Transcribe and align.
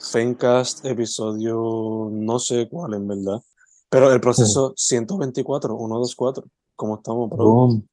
Fencast, 0.00 0.84
episodio, 0.86 2.08
no 2.10 2.38
sé 2.38 2.68
cuál 2.68 2.94
en 2.94 3.06
verdad. 3.06 3.42
Pero 3.90 4.12
el 4.12 4.20
proceso 4.20 4.72
124, 4.76 5.76
124. 5.76 6.44
¿Cómo 6.76 6.96
estamos, 6.96 7.28
bro? 7.28 7.44
Boom. 7.44 7.88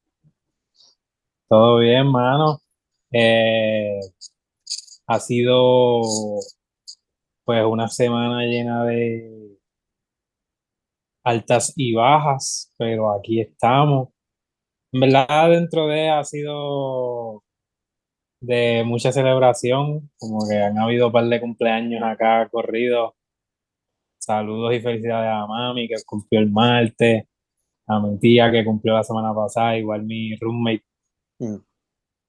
Todo 1.48 1.78
bien, 1.78 2.06
mano. 2.06 2.60
Eh, 3.12 4.00
ha 5.06 5.20
sido 5.20 6.02
pues 7.44 7.64
una 7.64 7.88
semana 7.88 8.42
llena 8.44 8.84
de 8.84 9.58
altas 11.24 11.72
y 11.76 11.94
bajas, 11.94 12.72
pero 12.78 13.12
aquí 13.12 13.40
estamos. 13.40 14.08
En 14.92 15.00
verdad, 15.00 15.50
dentro 15.50 15.86
de 15.86 16.10
ha 16.10 16.24
sido 16.24 17.42
de 18.40 18.84
mucha 18.84 19.12
celebración, 19.12 20.10
como 20.18 20.46
que 20.48 20.56
han 20.56 20.78
habido 20.78 21.06
un 21.06 21.12
par 21.12 21.24
de 21.24 21.40
cumpleaños 21.40 22.02
acá 22.02 22.48
corridos. 22.50 23.12
Saludos 24.18 24.74
y 24.74 24.80
felicidades 24.80 25.30
a 25.32 25.46
mami 25.46 25.88
que 25.88 25.96
cumplió 26.04 26.40
el 26.40 26.50
martes, 26.50 27.24
a 27.86 28.00
mi 28.00 28.18
tía 28.18 28.50
que 28.50 28.64
cumplió 28.64 28.94
la 28.94 29.04
semana 29.04 29.34
pasada, 29.34 29.76
igual 29.76 30.04
mi 30.04 30.36
roommate. 30.36 30.84
Mm. 31.38 31.56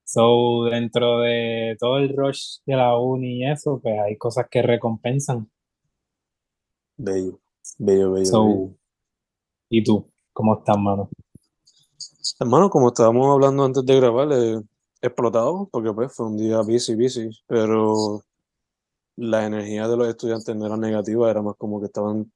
So, 0.05 0.63
dentro 0.65 1.19
de 1.19 1.77
todo 1.79 1.97
el 1.97 2.15
rush 2.15 2.61
de 2.65 2.75
la 2.75 2.97
uni 2.97 3.41
y 3.41 3.45
eso, 3.45 3.79
pues 3.79 3.99
hay 3.99 4.17
cosas 4.17 4.47
que 4.49 4.61
recompensan. 4.61 5.51
Bello, 6.97 7.39
bello, 7.77 8.13
bello, 8.13 8.25
So, 8.25 8.45
bello. 8.45 8.69
¿y 9.69 9.83
tú? 9.83 10.09
¿Cómo 10.33 10.57
estás, 10.57 10.77
mano? 10.79 11.09
Hermano, 12.39 12.69
como 12.69 12.87
estábamos 12.87 13.27
hablando 13.27 13.65
antes 13.65 13.85
de 13.85 13.95
grabar, 13.95 14.29
eh, 14.31 14.61
explotado, 15.01 15.69
porque 15.71 15.93
pues 15.93 16.13
fue 16.13 16.27
un 16.27 16.37
día 16.37 16.61
busy, 16.61 16.95
busy, 16.95 17.29
pero 17.47 18.23
la 19.15 19.45
energía 19.45 19.87
de 19.87 19.97
los 19.97 20.07
estudiantes 20.07 20.55
no 20.55 20.65
era 20.65 20.77
negativa, 20.77 21.29
era 21.29 21.41
más 21.41 21.55
como 21.57 21.79
que 21.79 21.87
estaban 21.87 22.31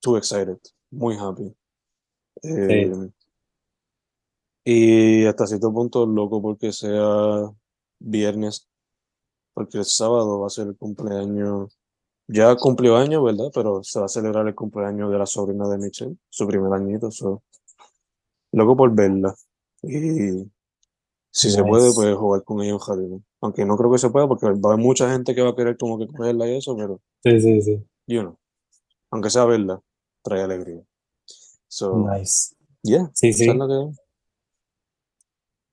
too 0.00 0.16
excited, 0.16 0.58
muy 0.90 1.16
happy. 1.16 1.54
Eh, 2.42 3.10
y 4.64 5.24
hasta 5.26 5.46
cierto 5.46 5.72
punto 5.72 6.04
loco 6.06 6.42
porque 6.42 6.72
sea 6.72 7.50
viernes, 7.98 8.68
porque 9.54 9.78
el 9.78 9.84
sábado 9.84 10.40
va 10.40 10.48
a 10.48 10.50
ser 10.50 10.68
el 10.68 10.76
cumpleaños, 10.76 11.78
ya 12.28 12.54
cumplió 12.56 12.96
años, 12.96 13.24
¿verdad? 13.24 13.50
Pero 13.54 13.82
se 13.84 14.00
va 14.00 14.06
a 14.06 14.08
celebrar 14.08 14.46
el 14.46 14.54
cumpleaños 14.54 15.10
de 15.10 15.18
la 15.18 15.26
sobrina 15.26 15.68
de 15.68 15.78
Michelle, 15.78 16.16
su 16.28 16.46
primer 16.46 16.72
añito, 16.72 17.10
so, 17.10 17.42
loco 18.52 18.76
por 18.76 18.94
verla. 18.94 19.34
Y 19.82 20.50
si 21.38 21.50
se 21.50 21.62
puede, 21.62 21.92
pues 21.92 22.16
jugar 22.16 22.42
con 22.44 22.62
ella 22.62 22.72
en 22.72 22.78
jardín. 22.78 23.26
Aunque 23.42 23.64
no 23.66 23.76
creo 23.76 23.92
que 23.92 23.98
se 23.98 24.08
pueda 24.08 24.26
porque 24.26 24.46
va 24.46 24.70
a 24.70 24.72
haber 24.72 24.82
mucha 24.84 25.10
gente 25.12 25.34
que 25.34 25.42
va 25.42 25.50
a 25.50 25.54
querer 25.54 25.76
como 25.76 25.98
que 25.98 26.06
cogerla 26.06 26.48
y 26.48 26.56
eso, 26.56 26.74
pero 26.74 26.98
Sí, 27.22 27.38
sí, 27.40 27.60
sí. 27.60 27.86
yo 28.06 28.22
no. 28.22 28.38
Aunque 29.10 29.28
sea 29.28 29.44
verla, 29.44 29.80
trae 30.22 30.42
alegría. 30.42 30.82
So, 31.68 32.06
Nice. 32.10 32.54
yeah, 32.82 33.10
Sí, 33.14 33.32
sí. 33.34 33.46
que. 33.46 33.90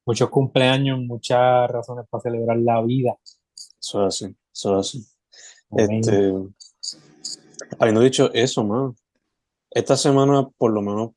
Muchos 0.05 0.29
cumpleaños, 0.29 0.99
muchas 0.99 1.71
razones 1.71 2.05
para 2.09 2.21
celebrar 2.23 2.57
la 2.57 2.81
vida. 2.81 3.17
Eso 3.79 4.05
es 4.05 4.15
así, 4.21 4.35
eso 4.53 4.79
es 4.79 4.87
así. 4.87 5.07
Este, 5.77 6.33
habiendo 7.79 8.01
dicho 8.01 8.29
eso, 8.33 8.65
man, 8.65 8.95
esta 9.71 9.95
semana, 9.95 10.49
por 10.57 10.71
lo 10.73 10.81
menos 10.81 11.11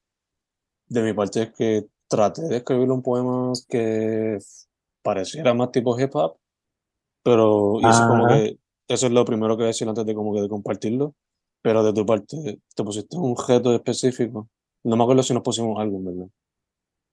de 0.88 1.02
mi 1.02 1.12
parte, 1.12 1.42
es 1.42 1.52
que 1.52 1.88
traté 2.08 2.42
de 2.42 2.58
escribir 2.58 2.90
un 2.90 3.02
poema 3.02 3.52
que 3.68 4.38
pareciera 5.02 5.54
más 5.54 5.72
tipo 5.72 5.98
hip 5.98 6.14
hop, 6.14 6.36
pero 7.22 7.82
eso 7.82 8.06
como 8.06 8.26
que, 8.26 8.58
eso 8.88 9.06
es 9.06 9.12
lo 9.12 9.24
primero 9.24 9.54
que 9.56 9.62
voy 9.62 9.66
a 9.66 9.68
decir 9.68 9.88
antes 9.88 10.06
de 10.06 10.14
como 10.14 10.34
que 10.34 10.42
de 10.42 10.48
compartirlo, 10.48 11.14
pero 11.62 11.84
de 11.84 11.92
tu 11.92 12.06
parte, 12.06 12.60
te 12.74 12.84
pusiste 12.84 13.16
un 13.16 13.36
reto 13.36 13.74
específico. 13.74 14.48
No 14.84 14.96
me 14.96 15.02
acuerdo 15.04 15.22
si 15.22 15.34
nos 15.34 15.42
pusimos 15.42 15.78
algo, 15.80 16.00
¿verdad? 16.02 16.28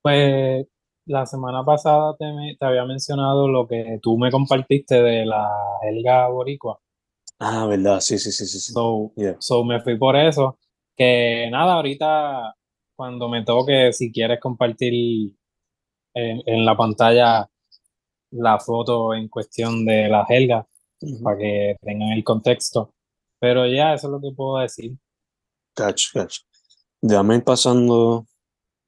Pues 0.02 0.68
la 1.06 1.26
semana 1.26 1.64
pasada 1.66 2.16
te, 2.18 2.26
me- 2.32 2.56
te 2.60 2.66
había 2.66 2.86
mencionado 2.86 3.48
lo 3.48 3.68
que 3.68 4.00
tú 4.02 4.18
me 4.18 4.32
compartiste 4.32 5.02
de 5.02 5.26
la 5.26 5.50
Helga 5.82 6.28
Boricua. 6.30 6.80
Ah, 7.40 7.66
¿verdad? 7.68 8.00
Sí, 8.00 8.18
sí, 8.18 8.32
sí, 8.32 8.46
sí, 8.48 8.60
sí. 8.60 8.74
So, 8.74 9.12
Yeah. 9.16 9.38
so 9.40 9.64
me 9.64 9.82
fui 9.82 9.98
por 9.98 10.16
eso. 10.16 10.58
Que 10.96 11.50
nada, 11.52 11.74
ahorita 11.76 12.56
cuando 12.96 13.30
me 13.30 13.44
toque, 13.44 13.92
si 13.94 14.12
quieres 14.12 14.40
compartir 14.40 15.36
en, 16.14 16.42
en 16.46 16.66
la 16.66 16.76
pantalla 16.76 17.50
la 18.32 18.60
foto 18.60 19.14
en 19.14 19.28
cuestión 19.28 19.86
de 19.86 20.10
la 20.10 20.26
Helga, 20.28 20.68
para 21.22 21.38
que 21.38 21.76
tengan 21.82 22.10
el 22.10 22.24
contexto. 22.24 22.94
Pero 23.40 23.68
ya, 23.68 23.94
eso 23.94 24.08
es 24.08 24.12
lo 24.12 24.22
que 24.22 24.36
puedo 24.36 24.58
decir. 24.60 24.98
Cacho, 25.74 26.10
cacho. 26.14 26.42
Déjame 27.02 27.36
ir 27.36 27.44
pasando 27.44 28.26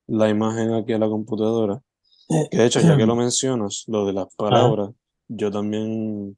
la 0.07 0.29
imagen 0.29 0.73
aquí 0.73 0.93
a 0.93 0.97
la 0.97 1.07
computadora. 1.07 1.81
Que 2.49 2.57
de 2.57 2.66
hecho, 2.66 2.79
ya 2.79 2.95
que 2.97 3.05
lo 3.05 3.16
mencionas, 3.16 3.83
lo 3.87 4.05
de 4.05 4.13
las 4.13 4.33
palabras, 4.35 4.91
yo 5.27 5.51
también 5.51 6.37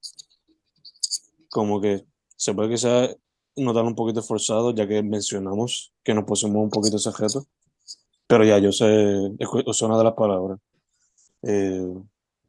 como 1.49 1.79
que 1.79 2.05
se 2.35 2.53
puede 2.53 2.69
que 2.69 2.77
sea 2.77 3.09
notar 3.55 3.83
un 3.83 3.95
poquito 3.95 4.21
forzado, 4.21 4.73
ya 4.73 4.87
que 4.87 5.01
mencionamos 5.01 5.93
que 6.03 6.13
nos 6.13 6.25
pusimos 6.25 6.57
un 6.57 6.69
poquito 6.69 6.97
ese 6.97 7.11
reto. 7.11 7.45
Pero 8.27 8.43
ya, 8.43 8.59
yo 8.59 8.71
sé, 8.71 8.85
usé 9.65 9.85
una 9.85 9.97
de 9.97 10.03
las 10.03 10.13
palabras. 10.13 10.59
Eh, 11.43 11.93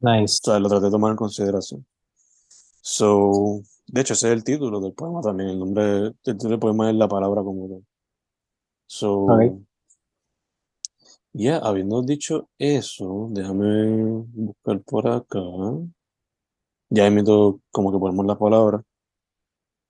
Nice. 0.00 0.40
o 0.42 0.50
sea, 0.50 0.58
lo 0.58 0.68
traté 0.68 0.86
de 0.86 0.90
tomar 0.90 1.12
en 1.12 1.16
consideración. 1.16 1.86
So, 2.80 3.60
de 3.86 4.00
hecho, 4.00 4.14
ese 4.14 4.28
es 4.28 4.32
el 4.32 4.44
título 4.44 4.80
del 4.80 4.92
poema 4.92 5.20
también. 5.20 5.50
El 5.50 5.58
nombre, 5.58 5.98
el 6.06 6.16
título 6.22 6.50
del 6.50 6.58
poema 6.58 6.90
es 6.90 6.96
la 6.96 7.08
palabra 7.08 7.42
como 7.42 7.68
tal. 7.68 7.86
So, 8.86 9.24
Ok. 9.24 9.60
yeah, 11.32 11.58
habiendo 11.58 12.02
dicho 12.02 12.48
eso, 12.58 13.28
déjame 13.30 14.24
buscar 14.32 14.80
por 14.82 15.06
acá. 15.08 15.40
Ya 16.90 17.06
emito 17.06 17.60
como 17.70 17.92
que 17.92 17.98
ponemos 17.98 18.24
las 18.26 18.38
palabras. 18.38 18.82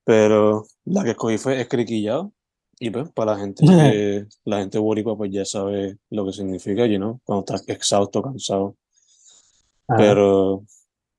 Pero 0.05 0.65
la 0.85 1.05
que 1.05 1.11
escogí 1.11 1.39
fue 1.39 1.61
escriquillado. 1.61 2.33
Y 2.81 2.91
pues, 2.91 3.11
para 3.11 3.33
la 3.33 3.39
gente 3.41 3.65
que, 3.67 4.27
la 4.45 4.59
gente 4.61 4.79
boricua, 4.79 5.17
pues 5.17 5.31
ya 5.33 5.45
sabe 5.45 5.99
lo 6.11 6.27
que 6.27 6.33
significa, 6.33 6.87
you 6.87 6.97
know, 6.97 7.21
cuando 7.25 7.41
estás 7.41 7.69
exhausto, 7.69 8.23
cansado. 8.23 8.77
Ajá. 9.89 9.99
Pero 9.99 10.65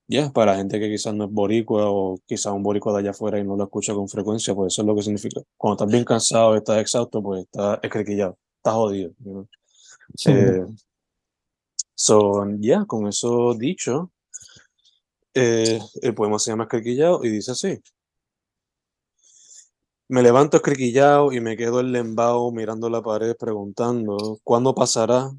ya, 0.08 0.32
para 0.32 0.54
la 0.54 0.58
gente 0.58 0.80
que 0.80 0.90
quizás 0.90 1.14
no 1.14 1.26
es 1.26 1.32
boricua 1.32 1.90
o 1.92 2.20
quizás 2.26 2.52
un 2.52 2.64
boricua 2.64 2.94
de 2.94 3.00
allá 3.00 3.12
afuera 3.12 3.40
y 3.40 3.44
no 3.44 3.56
lo 3.56 3.66
escucha 3.66 3.94
con 3.94 4.10
frecuencia, 4.10 4.56
pues 4.56 4.74
eso 4.74 4.82
es 4.82 4.88
lo 4.88 4.96
que 4.96 5.04
significa. 5.04 5.42
Cuando 5.56 5.76
estás 5.76 5.92
bien 5.92 6.04
cansado, 6.04 6.56
estás 6.56 6.80
exhausto, 6.80 7.22
pues 7.22 7.44
estás 7.44 7.80
escriquillado, 7.84 8.36
estás 8.58 8.74
jodido. 8.74 9.12
you 9.20 9.32
know. 9.32 9.48
Sí. 10.16 10.32
Eh, 10.32 10.66
so, 11.94 12.44
ya, 12.60 12.86
con 12.86 13.08
eso 13.08 13.54
dicho, 13.54 14.12
eh, 15.36 15.80
el 16.02 16.16
poema 16.16 16.40
se 16.40 16.52
llama 16.52 16.64
Escriquillado 16.64 17.24
y 17.24 17.30
dice 17.30 17.52
así. 17.52 17.80
Me 20.12 20.24
levanto 20.24 20.58
escriquillado 20.58 21.32
y 21.34 21.40
me 21.40 21.56
quedo 21.56 21.82
enlembado 21.82 22.52
mirando 22.52 22.90
la 22.90 23.04
pared 23.04 23.36
preguntando 23.38 24.40
¿cuándo 24.44 24.74
pasará 24.74 25.30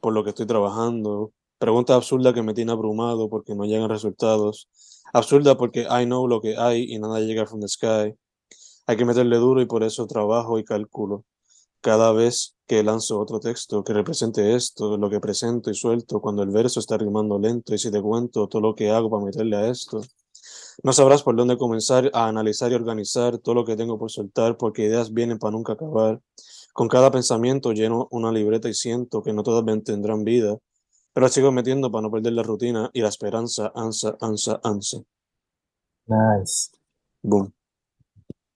por 0.00 0.12
lo 0.12 0.22
que 0.22 0.30
estoy 0.30 0.46
trabajando? 0.46 1.32
Pregunta 1.58 1.96
absurda 1.96 2.32
que 2.32 2.42
me 2.42 2.54
tiene 2.54 2.70
abrumado 2.70 3.28
porque 3.28 3.56
no 3.56 3.64
llegan 3.64 3.88
resultados. 3.88 4.68
Absurda 5.12 5.56
porque 5.56 5.88
I 5.90 6.04
know 6.04 6.28
lo 6.28 6.40
que 6.40 6.56
hay 6.56 6.84
y 6.94 7.00
nada 7.00 7.18
llega 7.18 7.44
from 7.44 7.60
the 7.60 7.66
sky. 7.66 8.14
Hay 8.86 8.96
que 8.96 9.04
meterle 9.04 9.36
duro 9.38 9.60
y 9.60 9.66
por 9.66 9.82
eso 9.82 10.06
trabajo 10.06 10.60
y 10.60 10.64
calculo. 10.64 11.24
Cada 11.80 12.12
vez 12.12 12.54
que 12.68 12.84
lanzo 12.84 13.18
otro 13.18 13.40
texto 13.40 13.82
que 13.82 13.94
represente 13.94 14.54
esto, 14.54 14.96
lo 14.96 15.10
que 15.10 15.18
presento 15.18 15.72
y 15.72 15.74
suelto, 15.74 16.20
cuando 16.20 16.44
el 16.44 16.50
verso 16.50 16.78
está 16.78 16.96
rimando 16.96 17.36
lento 17.40 17.74
y 17.74 17.78
si 17.78 17.90
te 17.90 18.00
cuento 18.00 18.46
todo 18.46 18.62
lo 18.62 18.76
que 18.76 18.90
hago 18.90 19.10
para 19.10 19.24
meterle 19.24 19.56
a 19.56 19.68
esto, 19.68 20.02
no 20.82 20.92
sabrás 20.92 21.22
por 21.22 21.36
dónde 21.36 21.56
comenzar 21.56 22.10
a 22.12 22.26
analizar 22.26 22.72
y 22.72 22.74
organizar 22.74 23.38
todo 23.38 23.54
lo 23.54 23.64
que 23.64 23.76
tengo 23.76 23.98
por 23.98 24.10
soltar, 24.10 24.56
porque 24.56 24.84
ideas 24.84 25.12
vienen 25.12 25.38
para 25.38 25.52
nunca 25.52 25.74
acabar. 25.74 26.20
Con 26.72 26.88
cada 26.88 27.10
pensamiento 27.10 27.72
lleno 27.72 28.08
una 28.10 28.32
libreta 28.32 28.68
y 28.68 28.74
siento 28.74 29.22
que 29.22 29.32
no 29.32 29.42
todas 29.42 29.64
tendrán 29.84 30.24
vida, 30.24 30.58
pero 31.12 31.28
sigo 31.28 31.52
metiendo 31.52 31.90
para 31.90 32.02
no 32.02 32.10
perder 32.10 32.32
la 32.32 32.42
rutina 32.42 32.90
y 32.92 33.00
la 33.00 33.08
esperanza, 33.08 33.70
ansa, 33.74 34.16
ansa, 34.20 34.60
ansa. 34.64 34.98
Nice, 36.06 36.70
Boom. 37.22 37.52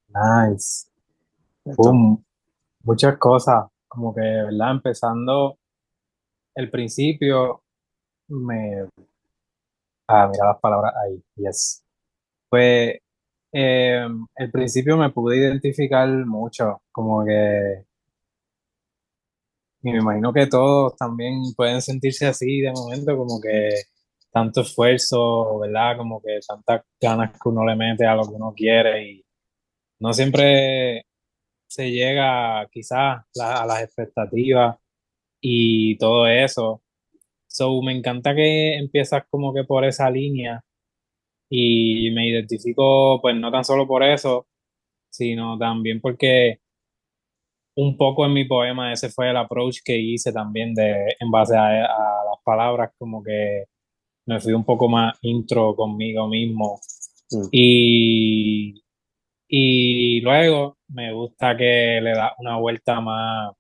nice. 0.09 0.87
Boom. 1.65 2.25
Muchas 2.83 3.17
cosas, 3.19 3.67
como 3.87 4.15
que, 4.15 4.21
¿verdad? 4.21 4.73
Empezando 4.73 5.59
el 6.55 6.71
principio, 6.71 7.63
me... 8.29 8.89
Ah, 10.09 10.29
mira 10.31 10.47
las 10.47 10.61
palabras 10.61 10.95
ahí, 10.97 11.23
yes. 11.37 11.85
Pues 12.49 12.99
eh, 13.53 14.07
el 14.37 14.51
principio 14.51 14.97
me 14.97 15.11
pude 15.11 15.39
identificar 15.39 16.09
mucho, 16.27 16.83
como 16.93 17.25
que, 17.25 17.85
y 19.83 19.93
me 19.93 19.99
imagino 19.99 20.33
que 20.33 20.47
todos 20.47 20.97
también 20.97 21.43
pueden 21.57 21.81
sentirse 21.83 22.27
así 22.27 22.61
de 22.61 22.73
momento, 22.73 23.17
como 23.17 23.41
que 23.41 23.71
tanto 24.33 24.63
esfuerzo, 24.63 25.59
¿verdad? 25.61 25.97
Como 25.97 26.21
que 26.21 26.41
tantas 26.47 26.83
ganas 27.01 27.33
que 27.33 27.49
uno 27.49 27.65
le 27.65 27.77
mete 27.77 28.07
a 28.07 28.15
lo 28.17 28.25
que 28.25 28.35
uno 28.35 28.53
quiere 28.55 29.03
y 29.11 29.25
no 30.01 30.13
siempre 30.15 31.05
se 31.69 31.91
llega 31.91 32.67
quizás 32.73 33.25
a 33.41 33.67
las 33.67 33.83
expectativas 33.83 34.77
y 35.41 35.97
todo 35.99 36.27
eso. 36.29 36.83
So, 37.49 37.83
me 37.83 37.97
encanta 37.97 38.35
que 38.35 38.77
empiezas 38.77 39.25
como 39.31 39.55
que 39.55 39.65
por 39.65 39.85
esa 39.85 40.11
línea 40.11 40.63
y 41.51 42.11
me 42.13 42.29
identifico 42.29 43.21
pues 43.23 43.37
no 43.37 43.51
tan 43.51 43.65
solo 43.65 43.87
por 43.87 44.03
eso, 44.03 44.47
sino 45.11 45.59
también 45.59 46.01
porque 46.01 46.61
un 47.77 47.97
poco 47.97 48.27
en 48.27 48.33
mi 48.33 48.45
poema 48.45 48.93
ese 48.93 49.09
fue 49.11 49.31
el 49.31 49.37
approach 49.37 49.79
que 49.85 49.97
hice 49.99 50.33
también 50.33 50.75
de 50.75 51.15
en 51.19 51.31
base 51.31 51.57
a, 51.57 51.85
a 51.85 52.25
las 52.25 52.43
palabras 52.45 52.91
como 52.99 53.23
que 53.23 53.65
me 54.27 54.41
fui 54.41 54.53
un 54.55 54.65
poco 54.65 54.89
más 54.89 55.19
intro 55.23 55.75
conmigo 55.77 56.29
mismo 56.29 56.81
Mm. 57.31 57.49
y, 57.53 58.83
y 59.49 60.21
luego 60.23 60.79
me 60.89 61.13
gusta 61.13 61.57
que 61.57 62.01
le 62.03 62.13
da 62.13 62.35
una 62.39 62.57
vuelta 62.59 63.01
más 63.01 63.55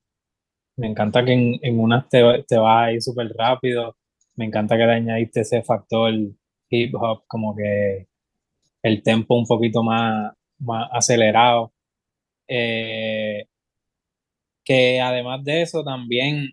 me 0.76 0.88
encanta 0.88 1.24
que 1.24 1.32
en, 1.32 1.58
en 1.62 1.80
unas 1.80 2.08
te, 2.08 2.44
te 2.48 2.56
vas 2.58 2.88
a 2.88 2.92
ir 2.92 3.02
súper 3.02 3.28
rápido. 3.36 3.96
Me 4.36 4.46
encanta 4.46 4.76
que 4.76 4.86
le 4.86 4.92
añadiste 4.94 5.40
ese 5.40 5.62
factor 5.62 6.12
hip 6.70 6.94
hop, 6.96 7.24
como 7.26 7.54
que 7.56 8.06
el 8.82 9.02
tempo 9.02 9.36
un 9.36 9.46
poquito 9.46 9.82
más, 9.82 10.32
más 10.60 10.88
acelerado. 10.92 11.72
Eh, 12.48 13.46
que 14.64 15.00
además 15.00 15.42
de 15.44 15.62
eso 15.62 15.82
también, 15.84 16.50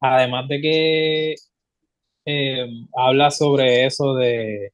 además 0.00 0.48
de 0.48 0.60
que 0.60 1.34
eh, 2.26 2.66
habla 2.94 3.30
sobre 3.30 3.86
eso 3.86 4.14
de, 4.14 4.72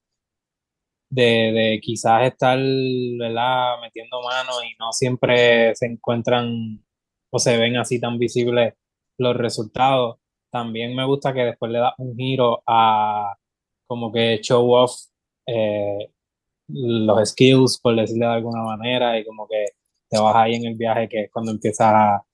de, 1.11 1.23
de 1.53 1.81
quizás 1.83 2.27
estar, 2.27 2.59
¿verdad? 2.59 3.81
metiendo 3.83 4.21
manos 4.23 4.63
y 4.65 4.75
no 4.79 4.93
siempre 4.93 5.75
se 5.75 5.87
encuentran 5.87 6.85
o 7.31 7.39
se 7.39 7.57
ven 7.59 7.77
así 7.77 8.01
tan 8.01 8.19
visibles 8.19 8.75
los 9.19 9.37
resultados. 9.37 10.19
También 10.51 10.95
me 10.95 11.07
gusta 11.07 11.33
que 11.35 11.41
después 11.45 11.71
le 11.73 11.79
da 11.79 11.95
un 11.99 12.17
giro 12.17 12.63
a 12.67 13.35
como 13.87 14.13
que 14.13 14.41
show 14.43 14.73
off 14.73 14.93
eh, 15.47 16.11
los 16.69 17.31
skills, 17.31 17.79
por 17.81 17.97
decirlo 17.97 18.29
de 18.29 18.35
alguna 18.35 18.63
manera, 18.63 19.19
y 19.19 19.25
como 19.25 19.47
que 19.49 19.67
te 20.09 20.19
vas 20.19 20.35
ahí 20.37 20.55
en 20.55 20.67
el 20.67 20.75
viaje, 20.77 21.09
que 21.09 21.23
es 21.23 21.31
cuando 21.31 21.53
empiezas 21.53 21.93
a 21.93 22.25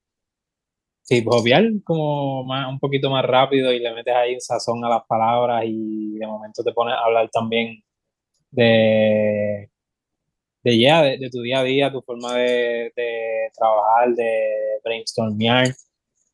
hopear 1.26 1.64
como 1.84 2.44
más, 2.44 2.68
un 2.68 2.78
poquito 2.78 3.10
más 3.10 3.24
rápido 3.24 3.72
y 3.72 3.80
le 3.80 3.92
metes 3.94 4.14
ahí 4.14 4.34
un 4.34 4.40
sazón 4.40 4.84
a 4.84 4.88
las 4.88 5.02
palabras 5.06 5.64
y 5.66 6.18
de 6.18 6.26
momento 6.26 6.62
te 6.62 6.72
pones 6.72 6.94
a 6.94 7.04
hablar 7.04 7.28
también 7.32 7.82
de, 8.50 9.70
de, 10.62 10.78
ya, 10.78 11.02
de, 11.02 11.18
de 11.18 11.30
tu 11.30 11.42
día 11.42 11.60
a 11.60 11.64
día, 11.64 11.92
tu 11.92 12.02
forma 12.02 12.34
de, 12.34 12.92
de 12.94 13.50
trabajar, 13.56 14.14
de 14.14 14.40
brainstormear. 14.84 15.68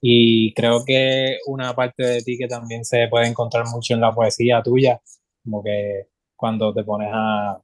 Y 0.08 0.54
creo 0.54 0.84
que 0.84 1.38
una 1.46 1.74
parte 1.74 2.04
de 2.04 2.22
ti 2.22 2.38
que 2.38 2.46
también 2.46 2.84
se 2.84 3.08
puede 3.08 3.26
encontrar 3.26 3.66
mucho 3.66 3.92
en 3.92 4.00
la 4.00 4.14
poesía 4.14 4.62
tuya, 4.62 5.00
como 5.42 5.64
que 5.64 6.06
cuando 6.36 6.72
te 6.72 6.84
pones 6.84 7.10
a, 7.12 7.60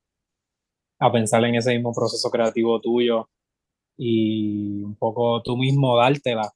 a 0.98 1.12
pensar 1.12 1.44
en 1.44 1.54
ese 1.54 1.72
mismo 1.72 1.92
proceso 1.94 2.28
creativo 2.32 2.80
tuyo 2.80 3.30
y 3.96 4.82
un 4.82 4.96
poco 4.96 5.40
tú 5.42 5.56
mismo 5.56 5.96
dártela, 5.96 6.52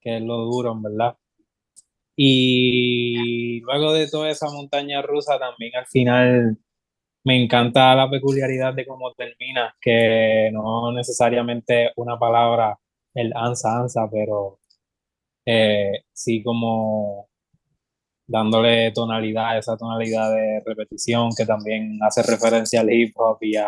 que 0.00 0.16
es 0.16 0.22
lo 0.22 0.38
duro, 0.38 0.74
verdad. 0.80 1.16
Y 2.16 3.60
luego 3.60 3.92
de 3.92 4.08
toda 4.10 4.30
esa 4.30 4.50
montaña 4.50 5.02
rusa, 5.02 5.38
también 5.38 5.76
al 5.76 5.86
final 5.86 6.58
me 7.22 7.40
encanta 7.40 7.94
la 7.94 8.10
peculiaridad 8.10 8.74
de 8.74 8.86
cómo 8.86 9.12
termina, 9.14 9.76
que 9.80 10.50
no 10.52 10.90
necesariamente 10.90 11.92
una 11.94 12.18
palabra, 12.18 12.76
el 13.14 13.32
ansa, 13.36 13.78
ansa, 13.78 14.08
pero 14.10 14.58
eh, 15.50 16.04
sí 16.12 16.42
como 16.42 17.28
dándole 18.26 18.92
tonalidad, 18.92 19.56
esa 19.58 19.78
tonalidad 19.78 20.30
de 20.34 20.62
repetición 20.66 21.30
que 21.36 21.46
también 21.46 21.98
hace 22.02 22.22
referencia 22.22 22.80
al 22.82 22.92
hip 22.92 23.14
hop 23.16 23.38
y 23.40 23.56
a 23.56 23.66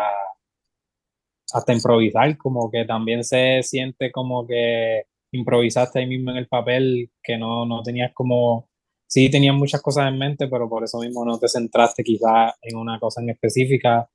hasta 1.53 1.73
improvisar, 1.73 2.37
como 2.37 2.69
que 2.69 2.85
también 2.85 3.23
se 3.23 3.63
siente 3.63 4.11
como 4.11 4.45
que 4.47 5.03
improvisaste 5.31 5.99
ahí 5.99 6.07
mismo 6.07 6.31
en 6.31 6.37
el 6.37 6.47
papel, 6.47 7.11
que 7.23 7.37
no, 7.37 7.65
no 7.65 7.81
tenías 7.83 8.13
como, 8.13 8.69
sí 9.07 9.29
tenías 9.31 9.55
muchas 9.55 9.81
cosas 9.81 10.07
en 10.07 10.19
mente, 10.19 10.47
pero 10.47 10.69
por 10.69 10.83
eso 10.83 10.99
mismo 10.99 11.25
no 11.25 11.39
te 11.39 11.47
centraste 11.49 12.03
quizás 12.03 12.53
en 12.61 12.77
una 12.77 12.99
cosa 12.99 13.21
en 13.21 13.31
específica 13.31 14.09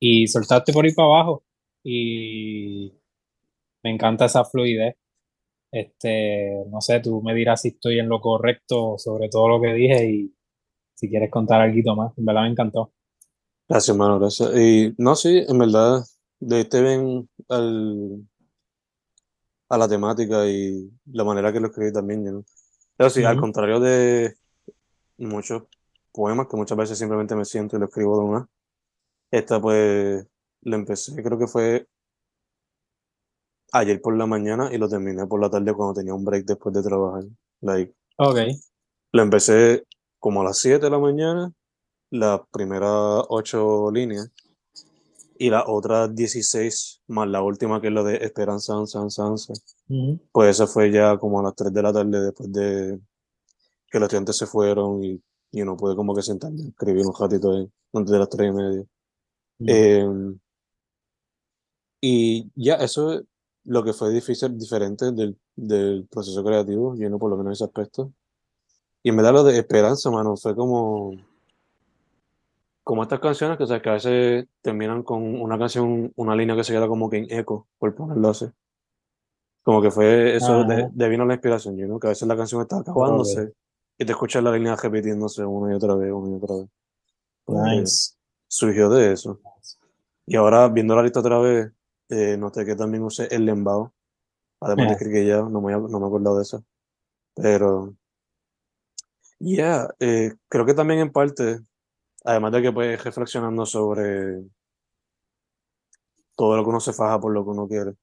y 0.00 0.26
soltaste 0.26 0.72
por 0.72 0.86
ir 0.86 0.94
para 0.96 1.08
abajo 1.08 1.44
y 1.84 2.92
me 3.84 3.90
encanta 3.90 4.26
esa 4.26 4.44
fluidez. 4.44 4.96
Este, 5.72 6.64
no 6.70 6.80
sé, 6.82 7.00
tú 7.00 7.22
me 7.22 7.34
dirás 7.34 7.62
si 7.62 7.68
estoy 7.70 7.98
en 8.00 8.08
lo 8.08 8.20
correcto 8.20 8.96
sobre 8.98 9.28
todo 9.30 9.48
lo 9.48 9.60
que 9.62 9.74
dije 9.74 10.06
y 10.10 10.34
si 10.94 11.08
quieres 11.10 11.30
contar 11.30 11.62
algo 11.62 11.96
más, 11.96 12.18
en 12.18 12.26
verdad 12.26 12.42
me 12.44 12.50
encantó. 12.50 12.92
Gracias, 13.68 13.88
hermano, 13.94 14.18
gracias. 14.20 14.50
Y 14.56 14.94
no, 14.98 15.14
sí, 15.16 15.44
en 15.48 15.58
verdad, 15.58 16.04
le 16.40 16.56
diste 16.58 16.80
bien 16.82 17.28
al, 17.48 18.22
a 19.68 19.78
la 19.78 19.88
temática 19.88 20.46
y 20.46 20.90
la 21.06 21.24
manera 21.24 21.52
que 21.52 21.60
lo 21.60 21.68
escribí 21.68 21.92
también, 21.92 22.24
¿no? 22.24 22.44
Pero 22.96 23.10
sí, 23.10 23.24
al 23.24 23.36
Ujú. 23.36 23.38
contrario 23.38 23.80
de 23.80 24.34
muchos 25.18 25.64
poemas 26.12 26.48
que 26.48 26.56
muchas 26.58 26.78
veces 26.78 26.98
simplemente 26.98 27.36
me 27.36 27.44
siento 27.44 27.76
y 27.76 27.80
lo 27.80 27.86
escribo 27.86 28.18
de 28.18 28.24
una, 28.26 28.48
esta 29.30 29.60
pues 29.62 30.26
lo 30.62 30.76
empecé, 30.76 31.22
creo 31.22 31.38
que 31.38 31.48
fue 31.48 31.88
ayer 33.72 34.00
por 34.00 34.16
la 34.16 34.26
mañana 34.26 34.70
y 34.72 34.78
lo 34.78 34.88
terminé 34.88 35.26
por 35.26 35.40
la 35.40 35.50
tarde 35.50 35.72
cuando 35.74 35.94
tenía 35.94 36.14
un 36.14 36.24
break 36.24 36.44
después 36.44 36.74
de 36.74 36.82
trabajar. 36.82 37.24
Like, 37.60 37.94
Ok, 38.18 38.38
lo 39.12 39.22
empecé 39.22 39.84
como 40.18 40.42
a 40.42 40.44
las 40.44 40.58
7 40.58 40.86
de 40.86 40.90
la 40.90 40.98
mañana, 40.98 41.52
las 42.10 42.40
primeras 42.52 43.24
8 43.28 43.90
líneas, 43.90 44.30
y 45.38 45.50
las 45.50 45.64
otras 45.66 46.14
16, 46.14 47.00
más 47.08 47.28
la 47.28 47.42
última 47.42 47.80
que 47.80 47.88
es 47.88 47.92
la 47.92 48.04
de 48.04 48.16
Esperanza, 48.16 48.74
Ansa, 48.74 49.00
Ansa, 49.00 49.26
Ansa. 49.26 49.52
Ujú. 49.88 50.20
Pues 50.30 50.50
eso 50.50 50.66
fue 50.66 50.92
ya 50.92 51.18
como 51.18 51.40
a 51.40 51.42
las 51.42 51.56
3 51.56 51.72
de 51.72 51.82
la 51.82 51.92
tarde 51.92 52.20
después 52.20 52.52
de 52.52 53.00
que 53.90 53.98
los 53.98 54.06
estudiantes 54.06 54.36
se 54.36 54.46
fueron 54.46 55.02
y 55.02 55.20
y 55.52 55.62
no 55.62 55.76
pude 55.76 55.94
como 55.94 56.14
que 56.14 56.22
sentarme, 56.22 56.68
escribir 56.68 57.06
un 57.06 57.14
ratito 57.18 57.52
ahí, 57.52 57.70
antes 57.92 58.10
de 58.10 58.18
las 58.18 58.28
tres 58.28 58.48
y 58.48 58.52
media. 58.52 58.84
Mm. 59.58 59.66
Eh, 59.68 60.34
y 62.00 62.50
ya, 62.56 62.76
eso 62.76 63.12
es 63.12 63.22
lo 63.64 63.84
que 63.84 63.92
fue 63.92 64.10
difícil, 64.10 64.58
diferente 64.58 65.12
del, 65.12 65.36
del 65.56 66.06
proceso 66.10 66.42
creativo, 66.44 66.94
lleno 66.94 67.18
por 67.18 67.30
lo 67.30 67.36
menos 67.36 67.54
ese 67.54 67.64
aspecto. 67.64 68.12
Y 69.02 69.10
en 69.10 69.16
verdad 69.16 69.32
lo 69.32 69.44
de 69.44 69.58
esperanza, 69.58 70.10
mano, 70.10 70.36
fue 70.36 70.54
como, 70.54 71.12
como 72.84 73.02
estas 73.02 73.20
canciones 73.20 73.56
que, 73.56 73.64
o 73.64 73.66
sea, 73.66 73.80
que 73.80 73.88
a 73.88 73.94
veces 73.94 74.46
terminan 74.60 75.02
con 75.02 75.40
una 75.40 75.58
canción, 75.58 76.12
una 76.16 76.34
línea 76.34 76.56
que 76.56 76.64
se 76.64 76.72
queda 76.72 76.88
como 76.88 77.08
que 77.08 77.18
en 77.18 77.26
eco, 77.30 77.66
por 77.78 77.94
ponerlo 77.94 78.28
así. 78.30 78.46
Como 79.62 79.80
que 79.80 79.90
fue 79.92 80.36
eso 80.36 80.64
de, 80.64 80.74
Ajá. 80.74 80.90
de 80.92 81.08
vino 81.08 81.24
la 81.24 81.34
inspiración, 81.34 81.76
you 81.76 81.86
know, 81.86 82.00
que 82.00 82.08
a 82.08 82.10
veces 82.10 82.26
la 82.26 82.36
canción 82.36 82.62
está 82.62 82.78
acabándose 82.78 83.52
y 83.96 84.04
te 84.04 84.10
escuchas 84.12 84.42
la 84.42 84.52
línea 84.52 84.74
repitiéndose 84.74 85.44
una 85.44 85.72
y 85.72 85.76
otra 85.76 85.94
vez, 85.94 86.10
una 86.12 86.30
y 86.30 86.34
otra 86.34 86.56
vez. 86.56 86.68
Pues, 87.44 87.62
Nice. 87.62 88.14
surgió 88.48 88.90
de 88.90 89.12
eso. 89.12 89.40
Y 90.26 90.34
ahora, 90.36 90.68
viendo 90.68 90.96
la 90.96 91.02
lista 91.02 91.20
otra 91.20 91.38
vez, 91.38 91.70
eh, 92.12 92.36
noté 92.36 92.66
que 92.66 92.76
también 92.76 93.02
usé 93.02 93.26
el 93.34 93.46
lembao, 93.46 93.94
además 94.60 94.86
de 94.86 94.96
Yeah. 94.96 94.98
Criquillao, 94.98 95.48
no 95.48 95.62
me, 95.62 95.72
no 95.72 95.88
me 95.88 96.04
he 96.04 96.08
acordado 96.08 96.36
de 96.36 96.42
eso. 96.42 96.62
Pero, 97.34 97.96
yeah, 99.38 99.88
eh, 99.98 100.34
creo 100.48 100.66
que 100.66 100.74
también 100.74 101.00
en 101.00 101.10
parte, 101.10 101.60
además 102.24 102.52
de 102.52 102.62
que 102.62 102.72
pues 102.72 103.02
reflexionando 103.02 103.64
sobre 103.64 104.44
todo 106.36 106.56
lo 106.56 106.64
que 106.64 106.70
uno 106.70 106.80
se 106.80 106.92
faja 106.92 107.18
por 107.18 107.32
lo 107.32 107.44
que 107.44 107.50
uno 107.50 107.66
quiere 107.66 107.94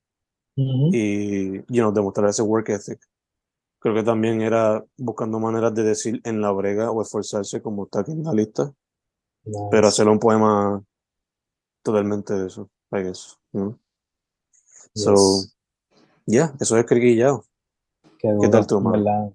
Ujú. 0.58 0.90
y, 0.92 1.58
you 1.72 1.82
know, 1.82 1.92
demostrar 1.92 2.30
ese 2.30 2.42
work 2.42 2.70
ethic. 2.70 3.00
Creo 3.80 3.94
que 3.94 4.04
también 4.04 4.42
era 4.42 4.84
buscando 4.98 5.40
maneras 5.40 5.74
de 5.76 5.84
decir 5.84 6.20
en 6.24 6.42
la 6.42 6.52
brega 6.52 6.90
o 6.90 7.02
esforzarse 7.02 7.62
como 7.62 7.86
está 7.86 8.00
aquí 8.02 8.12
en 8.12 8.24
la 8.24 8.34
lista, 8.34 8.74
pero 9.44 9.84
Nice. 9.84 9.88
hacerlo 9.88 10.14
un 10.14 10.20
poema 10.20 10.84
totalmente 11.84 12.34
de 12.34 12.48
eso, 12.48 12.70
I 12.92 13.04
guess, 13.04 13.38
you 13.54 13.78
know? 14.96 15.16
So, 15.16 15.42
Yes. 15.42 15.56
yeah, 16.26 16.54
eso 16.60 16.78
es 16.78 16.86
Criquillao. 16.86 17.44
Qué 18.20 18.30
¿Qué 18.42 18.48
tal 18.50 18.68
tú? 18.68 18.82
¿verdad? 18.82 19.32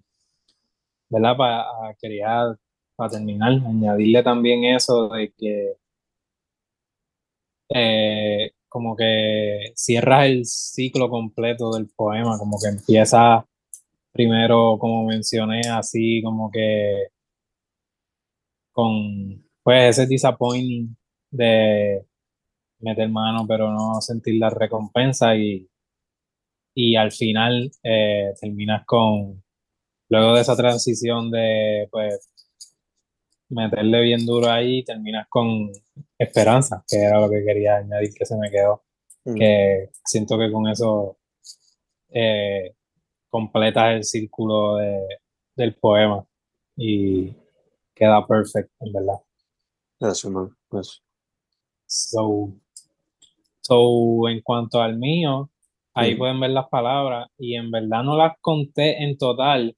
¿Verdad? 1.08 1.36
Pa- 1.36 1.94
quería, 2.00 2.56
para 2.96 3.10
terminar, 3.10 3.52
añadirle 3.52 4.22
también 4.22 4.64
eso 4.64 5.08
de 5.08 5.32
que 5.32 5.76
eh, 7.70 8.50
como 8.68 8.96
que 8.96 9.72
cierras 9.74 10.26
el 10.26 10.44
ciclo 10.44 11.08
completo 11.08 11.70
del 11.72 11.88
poema, 11.88 12.38
como 12.38 12.58
que 12.60 12.68
empieza 12.68 13.46
primero, 14.12 14.78
como 14.78 15.06
mencioné, 15.06 15.62
así 15.68 16.22
como 16.22 16.50
que 16.50 17.08
con 18.72 19.42
pues 19.62 19.96
ese 19.98 20.06
disappointing 20.06 20.96
de 21.30 22.04
meter 22.84 23.08
mano 23.08 23.46
pero 23.46 23.72
no 23.72 24.00
sentir 24.00 24.38
la 24.38 24.50
recompensa 24.50 25.34
y, 25.36 25.68
y 26.74 26.96
al 26.96 27.12
final 27.12 27.70
eh, 27.82 28.34
terminas 28.40 28.84
con, 28.86 29.42
luego 30.08 30.34
de 30.34 30.42
esa 30.42 30.56
transición 30.56 31.30
de 31.30 31.88
pues 31.90 32.30
meterle 33.48 34.02
bien 34.02 34.26
duro 34.26 34.50
ahí, 34.50 34.84
terminas 34.84 35.26
con 35.28 35.70
esperanza, 36.18 36.84
que 36.88 36.98
era 36.98 37.20
lo 37.20 37.30
que 37.30 37.44
quería 37.44 37.76
añadir 37.76 38.12
que 38.14 38.26
se 38.26 38.36
me 38.36 38.50
quedó, 38.50 38.84
Mm, 39.24 39.34
que 39.38 39.90
siento 40.04 40.38
que 40.38 40.52
con 40.52 40.68
eso 40.68 41.18
eh, 42.10 42.74
completas 43.30 43.94
el 43.94 44.04
círculo 44.04 44.76
de, 44.76 45.00
del 45.56 45.74
poema 45.76 46.26
y 46.76 47.34
queda 47.94 48.26
perfecto, 48.26 48.74
en 48.80 48.92
verdad. 48.92 49.20
Gracias, 49.98 50.32
man. 50.32 50.56
Gracias. 50.70 51.02
So, 51.86 52.52
so, 53.66 54.28
en 54.28 54.40
cuanto 54.42 54.80
al 54.80 54.98
mío, 54.98 55.50
ahí 55.94 56.10
pueden 56.18 56.40
ver 56.40 56.50
las 56.50 56.68
palabras 56.68 57.28
y 57.38 57.54
en 57.54 57.70
verdad 57.70 58.02
no 58.02 58.16
las 58.16 58.34
conté 58.40 59.02
en 59.02 59.16
total, 59.16 59.74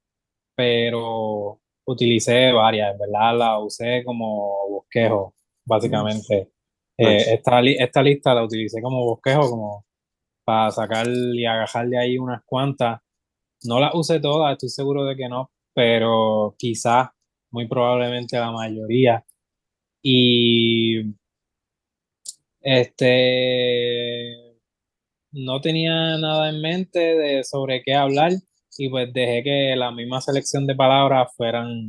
pero 0.54 1.60
utilicé 1.86 2.52
varias, 2.52 2.92
en 2.92 2.98
verdad 2.98 3.36
las 3.38 3.58
usé 3.62 4.02
como 4.04 4.68
bosquejo, 4.70 5.34
básicamente. 5.64 6.50
Eh, 6.98 7.04
Nice. 7.18 7.34
esta, 7.34 7.60
li- 7.60 7.76
esta 7.78 8.02
lista 8.02 8.34
la 8.34 8.42
utilicé 8.44 8.80
como 8.82 9.04
bosquejo, 9.04 9.50
como 9.50 9.84
para 10.44 10.70
sacar 10.70 11.06
y 11.08 11.44
agarrar 11.44 11.88
de 11.88 11.98
ahí 11.98 12.18
unas 12.18 12.42
cuantas. 12.44 13.00
No 13.64 13.78
las 13.80 13.94
usé 13.94 14.18
todas, 14.20 14.52
estoy 14.52 14.68
seguro 14.70 15.04
de 15.04 15.16
que 15.16 15.28
no, 15.28 15.50
pero 15.74 16.54
quizás, 16.58 17.08
muy 17.50 17.68
probablemente 17.68 18.38
la 18.38 18.50
mayoría. 18.50 19.24
Y 20.02 21.02
este 22.68 24.56
no 25.30 25.60
tenía 25.60 26.18
nada 26.18 26.48
en 26.48 26.60
mente 26.60 26.98
de 26.98 27.44
sobre 27.44 27.80
qué 27.82 27.94
hablar 27.94 28.32
y 28.76 28.88
pues 28.88 29.12
dejé 29.12 29.44
que 29.44 29.76
la 29.76 29.92
misma 29.92 30.20
selección 30.20 30.66
de 30.66 30.74
palabras 30.74 31.32
fueran 31.36 31.88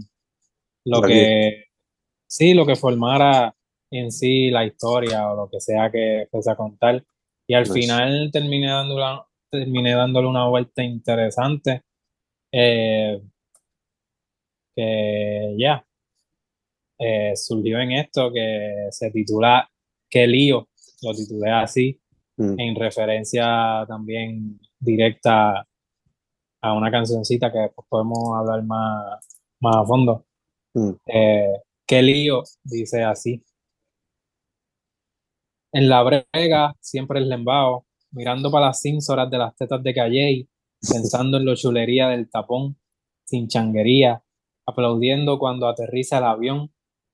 lo 0.85 1.01
que 1.01 1.65
sí, 2.27 2.53
lo 2.53 2.65
que 2.65 2.75
formara 2.75 3.55
en 3.89 4.11
sí 4.11 4.51
la 4.51 4.65
historia 4.65 5.31
o 5.31 5.35
lo 5.35 5.49
que 5.49 5.59
sea 5.59 5.89
que 5.91 6.27
fuese 6.29 6.51
a 6.51 6.55
contar. 6.55 7.03
Y 7.47 7.55
al 7.55 7.65
final 7.65 8.29
terminé 8.31 8.67
dándole, 8.67 9.21
terminé 9.49 9.93
dándole 9.95 10.27
una 10.27 10.47
vuelta 10.47 10.83
interesante. 10.83 11.81
eh, 12.51 13.19
que 14.75 15.55
ya 15.57 15.83
eh, 16.99 17.35
surgió 17.35 17.79
en 17.79 17.93
esto 17.93 18.31
que 18.31 18.89
se 18.91 19.09
titula 19.09 19.67
Qué 20.09 20.27
lío, 20.27 20.67
lo 21.01 21.13
titulé 21.13 21.51
así, 21.51 21.99
Mm, 22.39 22.59
en 22.59 22.75
referencia 22.75 23.83
también 23.87 24.59
directa 24.79 25.65
a 26.61 26.73
una 26.73 26.91
cancioncita 26.91 27.51
que 27.51 27.59
después 27.59 27.87
podemos 27.89 28.19
hablar 28.37 28.63
más, 28.63 29.19
más 29.59 29.75
a 29.75 29.85
fondo. 29.85 30.25
mm. 30.75 30.91
Eh, 31.07 31.53
Qué 31.87 32.01
lío, 32.01 32.43
dice 32.63 33.03
así. 33.03 33.43
En 35.71 35.87
la 35.89 36.03
brega 36.03 36.73
siempre 36.81 37.19
el 37.19 37.29
lembao, 37.29 37.85
mirando 38.11 38.51
para 38.51 38.67
las 38.67 38.81
cínsoras 38.81 39.29
de 39.29 39.37
las 39.37 39.55
tetas 39.55 39.81
de 39.83 39.93
Calley, 39.93 40.49
pensando 40.91 41.37
en 41.37 41.45
lo 41.45 41.55
chulería 41.55 42.09
del 42.09 42.29
tapón, 42.29 42.77
sin 43.25 43.47
changuería, 43.47 44.21
aplaudiendo 44.65 45.39
cuando 45.39 45.67
aterriza 45.67 46.17
el 46.17 46.25
avión, 46.25 46.73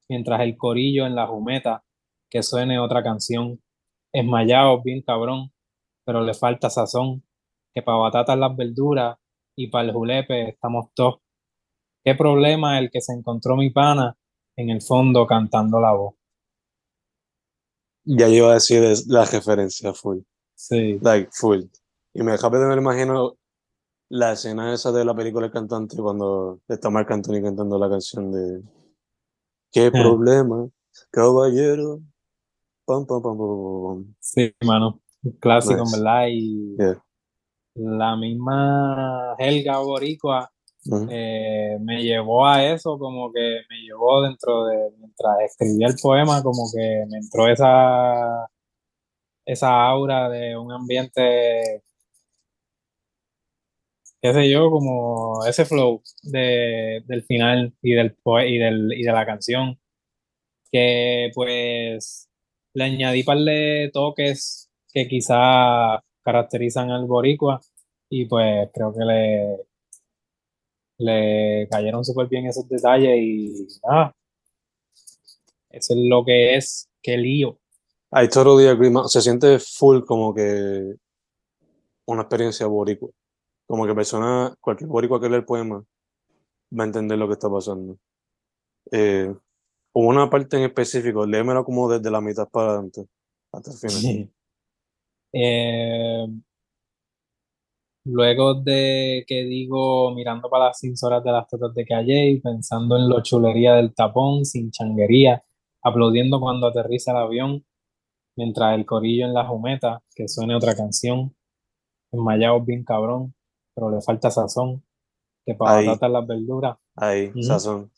mientras 0.09 0.41
el 0.41 0.57
corillo 0.57 1.05
en 1.05 1.15
la 1.15 1.27
jumeta, 1.27 1.83
que 2.33 2.41
suene 2.41 2.79
otra 2.79 3.03
canción. 3.03 3.61
Esmayados 4.11 4.83
bien 4.83 5.03
cabrón, 5.03 5.51
pero 6.03 6.21
le 6.21 6.33
falta 6.33 6.69
sazón, 6.69 7.23
que 7.73 7.83
pa' 7.83 7.95
batatas 7.95 8.37
las 8.37 8.55
verduras 8.57 9.17
y 9.55 9.67
para 9.67 9.85
el 9.85 9.93
julepe 9.93 10.49
estamos 10.49 10.87
todos. 10.95 11.19
¿Qué 12.03 12.15
problema 12.15 12.79
el 12.79 12.89
que 12.91 13.01
se 13.01 13.13
encontró 13.13 13.55
mi 13.55 13.69
pana 13.69 14.17
en 14.57 14.71
el 14.71 14.81
fondo 14.81 15.27
cantando 15.27 15.79
la 15.79 15.93
voz? 15.93 16.15
Ya 18.05 18.27
yo 18.27 18.35
iba 18.35 18.49
a 18.49 18.53
decir 18.55 18.83
la 19.07 19.25
referencia 19.25 19.93
full. 19.93 20.19
Sí. 20.55 20.99
Like, 21.01 21.29
full. 21.31 21.61
Y 22.13 22.23
me 22.23 22.35
rápido 22.35 22.67
me 22.67 22.75
imagino 22.75 23.37
la 24.09 24.33
escena 24.33 24.73
esa 24.73 24.91
de 24.91 25.05
la 25.05 25.15
película 25.15 25.45
El 25.45 25.51
Cantante 25.51 25.97
cuando 25.97 26.59
está 26.67 26.89
Marc 26.89 27.09
Anthony 27.11 27.41
cantando 27.41 27.79
la 27.79 27.89
canción 27.89 28.31
de 28.31 28.63
¿Qué 29.71 29.89
problema, 29.89 30.69
caballero? 31.09 32.01
Pam, 32.85 33.05
pam, 33.05 33.21
pam. 33.21 34.15
Sí, 34.19 34.53
mano, 34.65 34.99
un 35.23 35.31
clásico, 35.39 35.83
Nice. 35.83 35.97
verdad, 35.97 36.25
y 36.29 36.75
Yeah. 36.77 37.03
la 37.75 38.15
misma 38.17 39.35
Helga 39.39 39.79
Boricua 39.79 40.49
eh, 41.09 41.77
me 41.79 42.03
llevó 42.03 42.45
a 42.45 42.63
eso, 42.65 42.99
como 42.99 43.31
que 43.31 43.61
me 43.69 43.77
llevó 43.83 44.21
dentro 44.21 44.65
de, 44.65 44.91
mientras 44.97 45.39
escribía 45.45 45.87
el 45.87 45.95
poema, 46.01 46.43
como 46.43 46.63
que 46.75 47.05
me 47.09 47.17
entró 47.19 47.47
esa, 47.47 48.47
esa 49.45 49.85
aura 49.87 50.27
de 50.29 50.57
un 50.57 50.73
ambiente, 50.73 51.83
qué 54.21 54.33
sé 54.33 54.49
yo, 54.49 54.69
como 54.69 55.45
ese 55.45 55.63
flow 55.63 56.01
de, 56.23 57.01
del 57.07 57.23
final 57.23 57.73
y 57.81 57.93
del, 57.93 58.17
y 58.45 58.57
del 58.57 58.93
y 58.93 59.03
de 59.03 59.11
la 59.13 59.25
canción, 59.25 59.79
que 60.71 61.31
pues 61.33 62.29
le 62.73 62.83
añadí 62.83 63.23
par 63.23 63.37
de 63.37 63.89
toques 63.93 64.69
que 64.93 65.07
quizá 65.07 66.01
caracterizan 66.23 66.91
al 66.91 67.05
boricua 67.05 67.61
y 68.09 68.25
pues 68.25 68.69
creo 68.73 68.93
que 68.93 69.05
le, 69.05 69.57
le 70.99 71.67
cayeron 71.69 72.05
súper 72.05 72.27
bien 72.27 72.45
esos 72.47 72.67
detalles 72.69 73.17
y 73.17 73.67
nada, 73.87 74.13
eso 75.69 75.93
es 75.93 75.99
lo 75.99 76.23
que 76.23 76.55
es, 76.55 76.87
qué 77.01 77.17
lío. 77.17 77.57
I 78.11 78.27
totally 78.29 78.67
agree. 78.67 78.91
Se 79.07 79.21
siente 79.21 79.57
full 79.57 80.03
como 80.05 80.33
que 80.33 80.95
una 82.05 82.21
experiencia 82.21 82.67
boricua. 82.67 83.09
Como 83.65 83.87
que 83.87 83.95
persona, 83.95 84.55
cualquier 84.61 84.87
boricua 84.87 85.19
que 85.19 85.29
lea 85.29 85.39
el 85.39 85.45
poema 85.45 85.83
va 86.77 86.83
a 86.83 86.87
entender 86.87 87.17
lo 87.17 87.27
que 87.27 87.33
está 87.33 87.49
pasando. 87.49 87.97
Eh, 88.91 89.33
una 89.93 90.29
parte 90.29 90.57
en 90.57 90.63
específico, 90.63 91.25
léemelo 91.25 91.63
como 91.63 91.89
desde 91.89 92.09
la 92.09 92.21
mitad 92.21 92.49
para 92.49 92.71
adelante, 92.71 93.05
hasta 93.51 93.71
el 93.71 93.77
final. 93.77 94.33
Eh, 95.35 96.27
luego 98.05 98.55
de 98.55 99.23
que 99.27 99.43
digo, 99.43 100.13
mirando 100.13 100.49
para 100.49 100.65
las 100.67 100.79
cinzoras 100.79 101.23
de 101.23 101.31
las 101.31 101.47
tetas 101.47 101.73
de 101.73 101.85
Calle, 101.85 102.39
pensando 102.43 102.97
en 102.97 103.09
lo 103.09 103.21
chulería 103.21 103.75
del 103.75 103.93
tapón, 103.93 104.45
sin 104.45 104.71
changuería, 104.71 105.43
aplaudiendo 105.81 106.39
cuando 106.39 106.67
aterriza 106.67 107.11
el 107.11 107.17
avión, 107.17 107.65
mientras 108.35 108.75
el 108.75 108.85
corillo 108.85 109.25
en 109.25 109.33
la 109.33 109.47
jumeta, 109.47 110.03
que 110.15 110.27
suene 110.27 110.55
otra 110.55 110.75
canción, 110.75 111.35
enmayados 112.11 112.65
bien 112.65 112.83
cabrón, 112.83 113.33
pero 113.75 113.89
le 113.89 114.01
falta 114.01 114.31
sazón, 114.31 114.83
que 115.45 115.55
para 115.55 115.77
Ahí. 115.77 115.87
batatas 115.87 116.11
las 116.11 116.27
verduras. 116.27 116.77
Ahí, 116.95 117.31
sazón. 117.41 117.91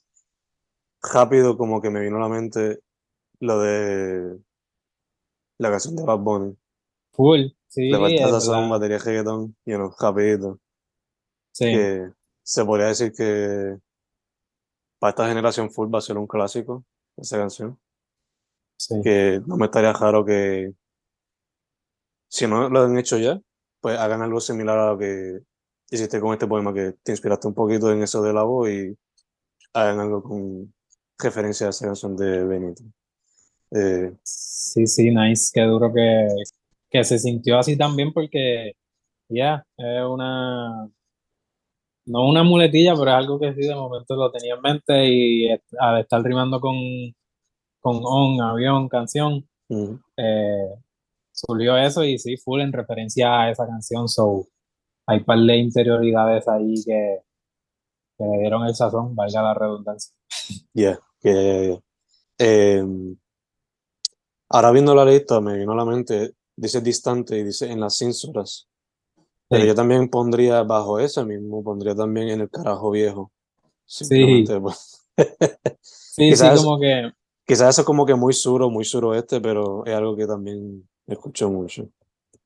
Rápido 1.13 1.57
como 1.57 1.81
que 1.81 1.89
me 1.89 2.01
vino 2.01 2.17
a 2.17 2.21
la 2.21 2.29
mente 2.29 2.79
lo 3.39 3.59
de 3.59 4.39
la 5.59 5.69
canción 5.71 5.95
de 5.95 6.03
Bad 6.03 6.19
Bunny. 6.19 6.57
Full, 7.13 7.41
sí, 7.67 7.89
Le 7.89 7.97
falta 7.97 8.25
verdad. 8.25 8.69
batería 8.69 8.97
reggaetón, 8.99 9.55
you 9.65 9.75
know, 9.75 9.93
rapidito. 9.99 10.59
Sí, 11.51 11.65
Que 11.65 12.11
se 12.43 12.65
podría 12.65 12.87
decir 12.87 13.13
que 13.13 13.77
para 14.99 15.09
esta 15.11 15.27
generación 15.27 15.71
full 15.71 15.93
va 15.93 15.99
a 15.99 16.01
ser 16.01 16.17
un 16.17 16.27
clásico 16.27 16.83
esa 17.17 17.37
canción. 17.37 17.79
sí. 18.77 18.95
Que 19.03 19.41
no 19.45 19.57
me 19.57 19.65
estaría 19.65 19.93
raro 19.93 20.25
que 20.25 20.73
si 22.29 22.47
no 22.47 22.69
lo 22.69 22.81
han 22.81 22.97
hecho 22.97 23.17
ya, 23.17 23.39
pues 23.81 23.97
hagan 23.97 24.21
algo 24.21 24.39
similar 24.39 24.77
a 24.77 24.91
lo 24.91 24.97
que 24.97 25.39
hiciste 25.89 26.19
con 26.19 26.33
este 26.33 26.47
poema, 26.47 26.73
que 26.73 26.93
te 27.03 27.11
inspiraste 27.13 27.47
un 27.47 27.53
poquito 27.53 27.91
en 27.91 28.03
eso 28.03 28.21
de 28.21 28.33
la 28.33 28.43
voz 28.43 28.69
y 28.69 28.97
hagan 29.73 29.99
algo 29.99 30.23
con 30.23 30.74
referencia 31.19 31.67
a 31.67 31.69
esa 31.71 31.85
canción 31.87 32.15
de 32.15 32.43
Benito. 32.45 32.83
Eh, 33.71 34.13
Sí, 34.75 34.87
sí, 34.87 35.09
nice, 35.11 35.51
qué 35.53 35.61
duro 35.61 35.93
que, 35.93 36.27
que 36.89 37.03
se 37.05 37.17
sintió 37.19 37.57
así 37.57 37.77
también 37.77 38.11
porque, 38.11 38.73
ya, 39.29 39.65
es 39.77 40.03
una, 40.05 40.89
no 42.05 42.27
una 42.27 42.43
muletilla, 42.43 42.93
pero 42.95 43.11
es 43.11 43.15
algo 43.17 43.39
que 43.39 43.53
sí 43.53 43.61
de 43.61 43.75
momento 43.75 44.15
lo 44.15 44.31
tenía 44.31 44.55
en 44.55 44.61
mente 44.61 45.07
y 45.07 45.47
al 45.79 46.01
estar 46.01 46.21
rimando 46.23 46.59
con, 46.59 46.75
con 47.79 48.01
on, 48.03 48.41
avión, 48.41 48.89
canción, 48.89 49.47
eh, 50.17 50.75
surgió 51.31 51.77
eso 51.77 52.03
y 52.03 52.17
sí, 52.19 52.37
full 52.37 52.61
en 52.61 52.73
referencia 52.73 53.41
a 53.41 53.51
esa 53.51 53.65
canción, 53.67 54.09
so 54.09 54.47
hay 55.07 55.21
par 55.21 55.39
de 55.39 55.57
interioridades 55.57 56.47
ahí 56.49 56.75
que, 56.85 57.19
que 58.17 58.23
le 58.23 58.39
dieron 58.39 58.65
el 58.65 58.75
sazón, 58.75 59.15
valga 59.15 59.41
la 59.41 59.53
redundancia. 59.53 60.13
Yeah, 60.73 60.99
yeah, 61.21 61.33
yeah, 61.33 61.61
yeah. 61.63 61.79
Eh, 62.37 62.85
ahora 64.49 64.71
viendo 64.71 64.93
la 64.95 65.05
lista 65.05 65.39
me 65.41 65.57
vino 65.57 65.71
a 65.71 65.75
la 65.75 65.85
mente, 65.85 66.33
dice 66.55 66.81
distante 66.81 67.37
y 67.37 67.43
dice 67.43 67.71
en 67.71 67.79
las 67.79 67.97
cínsuras. 67.97 68.67
Pero 69.47 69.61
Sí. 69.61 69.67
yo 69.67 69.75
también 69.75 70.09
pondría 70.09 70.63
bajo 70.63 70.99
ese 70.99 71.23
mismo, 71.23 71.63
pondría 71.63 71.95
también 71.95 72.29
en 72.29 72.41
el 72.41 72.49
carajo 72.49 72.89
viejo. 72.91 73.31
Sí, 73.85 74.43
pues. 74.59 75.07
sí, 75.15 75.75
sí, 75.81 76.29
Quizás, 76.31 76.63
como 76.63 76.79
que 76.79 77.11
quizás 77.45 77.69
eso 77.69 77.81
es 77.81 77.85
como 77.85 78.05
que 78.05 78.15
muy 78.15 78.33
suro, 78.33 78.69
muy 78.69 78.83
suroeste, 78.83 79.39
pero 79.39 79.85
es 79.85 79.93
algo 79.93 80.15
que 80.15 80.25
también 80.25 80.87
escucho 81.05 81.49
mucho. 81.49 81.87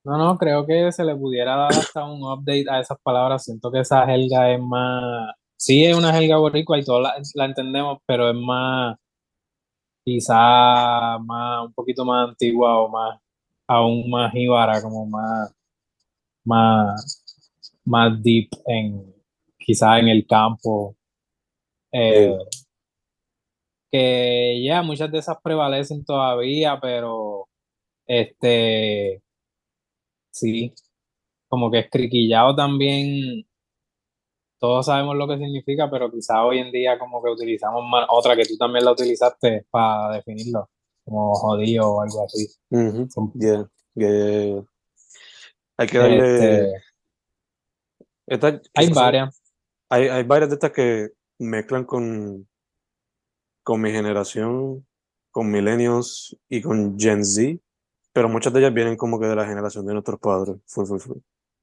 No, 0.03 0.17
no, 0.17 0.37
creo 0.37 0.65
que 0.65 0.91
se 0.91 1.03
le 1.03 1.15
pudiera 1.15 1.55
dar 1.55 1.73
hasta 1.73 2.03
un 2.05 2.21
update 2.23 2.65
a 2.69 2.79
esas 2.81 2.97
palabras. 3.01 3.43
Siento 3.43 3.71
que 3.71 3.79
esa 3.79 4.05
jerga 4.05 4.51
es 4.53 4.59
más, 4.61 5.33
sí 5.59 5.85
es 5.85 5.95
una 5.95 6.13
jerga 6.13 6.37
boricua 6.37 6.79
y 6.79 6.83
todos 6.85 7.03
la, 7.03 7.15
la 7.35 7.45
entendemos, 7.45 7.99
pero 8.07 8.29
es 8.31 8.35
más, 8.35 8.97
quizá 10.03 11.17
más, 11.19 11.65
un 11.65 11.73
poquito 11.73 12.05
más 12.05 12.29
antigua 12.29 12.79
o 12.79 12.89
más, 12.89 13.19
aún 13.67 14.09
más 14.09 14.31
jíbara, 14.33 14.81
como 14.81 15.05
más, 15.05 15.53
más, 16.45 17.25
más 17.85 18.23
deep 18.23 18.49
en, 18.67 19.13
quizá 19.59 19.99
en 19.99 20.09
el 20.09 20.25
campo. 20.27 20.95
Eh, 21.91 22.33
Sí, 22.51 22.65
que 23.91 24.63
ya 24.63 24.81
muchas 24.83 25.11
de 25.11 25.19
esas 25.19 25.37
prevalecen 25.43 26.03
todavía, 26.05 26.79
pero 26.81 27.47
este, 28.07 29.21
sí, 30.31 30.73
como 31.49 31.71
que 31.71 31.79
escriquillado 31.79 32.55
también. 32.55 33.45
Todos 34.59 34.85
sabemos 34.85 35.15
lo 35.15 35.27
que 35.27 35.37
significa, 35.37 35.89
pero 35.89 36.11
quizá 36.11 36.43
hoy 36.43 36.59
en 36.59 36.71
día 36.71 36.99
como 36.99 37.23
que 37.23 37.31
utilizamos 37.31 37.83
más 37.89 38.05
otra 38.09 38.35
que 38.35 38.45
tú 38.45 38.57
también 38.57 38.85
la 38.85 38.91
utilizaste 38.91 39.65
para 39.71 40.15
definirlo, 40.15 40.69
como 41.05 41.33
jodido 41.33 41.89
o 41.89 42.01
algo 42.01 42.25
así. 42.25 42.47
yeah, 43.35 43.67
yeah, 43.95 44.09
yeah. 44.09 44.63
Hay 45.77 45.87
que 45.87 45.97
darle. 45.97 46.73
este, 48.27 48.61
hay 48.75 48.89
varias. 48.89 49.41
hay, 49.89 50.07
hay 50.09 50.23
varias 50.23 50.49
de 50.49 50.55
estas 50.55 50.71
que 50.71 51.09
mezclan 51.39 51.85
con, 51.85 52.47
con 53.63 53.81
mi 53.81 53.91
generación, 53.91 54.85
con 55.31 55.49
millennials 55.49 56.37
y 56.49 56.61
con 56.61 56.99
Gen 56.99 57.23
Z, 57.23 57.61
pero 58.11 58.27
muchas 58.27 58.51
de 58.51 58.59
ellas 58.59 58.73
vienen 58.73 58.97
como 58.97 59.19
que 59.19 59.27
de 59.27 59.35
la 59.35 59.45
generación 59.45 59.85
de 59.85 59.93
nuestros 59.93 60.19
padres. 60.19 60.57
Full, 60.65 60.85
full, 60.85 60.99
full. 60.99 61.17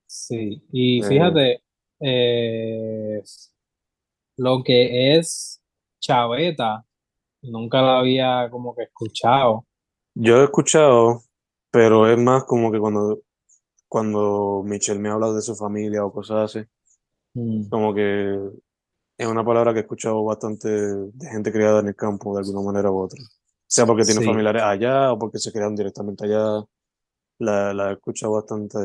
Sí, 0.06 0.62
y 0.72 1.02
Eh, 1.02 1.08
fíjate, 1.08 1.52
eh, 1.52 1.62
lo 4.36 4.62
que 4.64 5.16
es 5.18 5.62
chaveta, 6.00 6.84
nunca 7.42 7.82
la 7.82 7.98
había 7.98 8.48
como 8.50 8.74
que 8.74 8.84
escuchado. 8.84 9.66
yo 10.14 10.40
he 10.40 10.44
escuchado, 10.44 11.22
pero 11.70 12.10
es 12.10 12.18
más 12.18 12.44
como 12.44 12.72
que 12.72 12.78
cuando, 12.78 13.20
cuando 13.88 14.62
Michelle 14.64 15.00
me 15.00 15.10
habla 15.10 15.32
de 15.32 15.42
su 15.42 15.54
familia 15.56 16.04
o 16.04 16.12
cosas 16.12 16.56
así, 16.56 16.66
Mm, 17.34 17.68
como 17.68 17.94
que 17.94 18.50
es 19.18 19.26
una 19.26 19.44
palabra 19.44 19.72
que 19.72 19.80
he 19.80 19.82
escuchado 19.82 20.24
bastante 20.24 20.68
de 20.70 21.28
gente 21.30 21.52
criada 21.52 21.80
en 21.80 21.88
el 21.88 21.96
campo 21.96 22.34
de 22.34 22.40
alguna 22.40 22.62
manera 22.62 22.90
u 22.90 22.98
otra. 22.98 23.20
Sea 23.66 23.84
porque 23.86 24.04
tiene 24.04 24.20
sí, 24.20 24.26
familiares 24.26 24.62
allá 24.62 25.12
o 25.12 25.18
porque 25.18 25.38
se 25.38 25.52
crearon 25.52 25.76
directamente 25.76 26.24
allá, 26.24 26.64
la, 27.38 27.74
la 27.74 27.90
he 27.90 27.92
escuchado 27.94 28.32
bastante. 28.32 28.78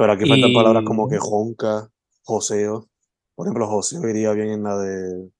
Pero 0.00 0.14
aquí 0.14 0.26
faltan 0.26 0.54
palabras 0.54 0.82
como 0.86 1.10
que 1.10 1.18
jonca, 1.18 1.90
joseo. 2.22 2.88
Por 3.34 3.46
ejemplo, 3.46 3.66
joseo 3.66 4.08
iría 4.08 4.32
bien 4.32 4.48
en 4.48 4.62
la 4.62 4.78
de. 4.78 5.30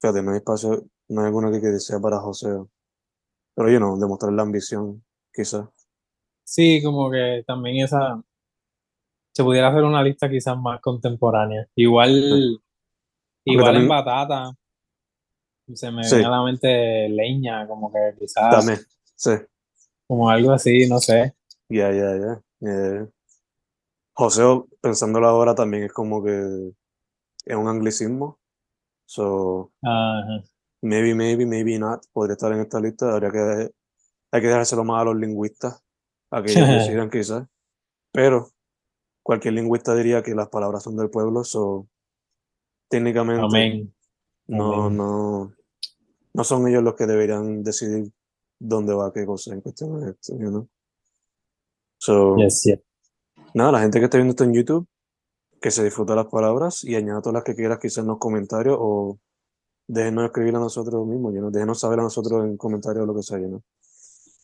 Fíjate, 0.00 0.22
no 0.22 0.30
hay 0.30 0.36
espacio, 0.36 0.84
no 1.08 1.22
hay 1.22 1.26
alguna 1.26 1.50
que, 1.50 1.60
que 1.60 1.80
sea 1.80 1.98
para 1.98 2.20
joseo. 2.20 2.70
Pero, 3.56 3.70
you 3.72 3.78
know, 3.78 3.98
demostrar 3.98 4.32
la 4.32 4.42
ambición, 4.42 5.04
quizás. 5.34 5.66
sí, 6.44 6.80
como 6.80 7.10
que 7.10 7.42
también 7.44 7.84
esa, 7.84 8.22
se 9.32 9.42
pudiera 9.42 9.70
hacer 9.70 9.82
una 9.82 10.04
lista 10.04 10.30
quizás 10.30 10.56
más 10.56 10.80
contemporánea. 10.80 11.64
Sí. 11.64 11.70
Igual, 11.74 12.62
igual 13.46 13.76
en 13.78 13.88
batata. 13.88 14.52
Se 15.74 15.90
me 15.90 16.04
sí, 16.04 16.14
viene 16.14 16.28
a 16.28 16.36
la 16.36 16.44
mente 16.44 17.08
leña, 17.08 17.66
como 17.66 17.90
que 17.92 18.14
quizás, 18.16 18.54
también, 18.54 18.78
sí, 19.16 19.32
como 20.06 20.30
algo 20.30 20.52
así, 20.52 20.88
no 20.88 21.00
sé. 21.00 21.34
ya, 21.68 21.90
ya, 21.90 22.16
ya. 22.16 22.40
Eh, 22.60 23.06
joseo, 24.12 24.68
pensándolo 24.80 25.28
ahora, 25.28 25.54
también 25.54 25.84
es 25.84 25.92
como 25.92 26.22
que 26.22 26.72
es 27.44 27.56
un 27.56 27.68
anglicismo. 27.68 28.38
So, 29.06 29.72
Ajá. 29.82 30.44
maybe, 30.82 31.14
maybe, 31.14 31.46
maybe 31.46 31.78
not, 31.78 32.04
podría 32.12 32.34
estar 32.34 32.52
en 32.52 32.60
esta 32.60 32.80
lista. 32.80 33.12
Habría 33.12 33.30
que, 33.30 33.70
hay 34.32 34.40
que 34.40 34.46
dejárselo 34.46 34.84
más 34.84 35.02
a 35.02 35.04
los 35.06 35.16
lingüistas, 35.16 35.82
a 36.30 36.42
que 36.42 36.52
ellos 36.52 36.68
decidan 36.68 37.10
quizás. 37.10 37.46
Pero 38.12 38.50
cualquier 39.22 39.54
lingüista 39.54 39.94
diría 39.94 40.22
que 40.22 40.34
las 40.34 40.48
palabras 40.48 40.82
son 40.82 40.96
del 40.96 41.10
pueblo, 41.10 41.44
so, 41.44 41.88
técnicamente 42.88 43.44
Amén, 43.44 43.94
no, 44.48 44.84
amén. 44.84 44.96
no, 44.96 45.52
no 46.34 46.44
son 46.44 46.68
ellos 46.68 46.82
los 46.82 46.94
que 46.94 47.06
deberían 47.06 47.62
decidir 47.62 48.12
dónde 48.58 48.94
va 48.94 49.12
qué 49.12 49.24
cosa 49.24 49.54
en 49.54 49.60
cuestión 49.60 50.00
de 50.00 50.10
esto, 50.10 50.36
know? 50.36 50.68
So, 52.00 52.36
Yes, 52.38 52.62
yes. 52.64 52.80
nada, 53.52 53.72
la 53.72 53.80
gente 53.80 53.98
que 53.98 54.06
esté 54.06 54.16
viendo 54.16 54.30
esto 54.30 54.44
en 54.44 54.54
YouTube, 54.54 54.88
que 55.60 55.70
se 55.70 55.84
disfruta 55.84 56.14
las 56.14 56.26
palabras 56.28 56.82
y 56.82 56.94
añada 56.94 57.20
todas 57.20 57.34
las 57.34 57.44
que 57.44 57.54
quieras 57.54 57.78
quizás 57.78 57.98
en 57.98 58.06
los 58.06 58.18
comentarios 58.18 58.76
o 58.80 59.18
déjenos 59.86 60.24
escribir 60.24 60.56
a 60.56 60.60
nosotros 60.60 61.06
mismos, 61.06 61.34
know? 61.34 61.50
Déjenos 61.50 61.78
saber 61.78 62.00
a 62.00 62.04
nosotros 62.04 62.42
en 62.44 62.56
comentarios 62.56 63.06
lo 63.06 63.14
que 63.14 63.22
sea, 63.22 63.38
know? 63.38 63.62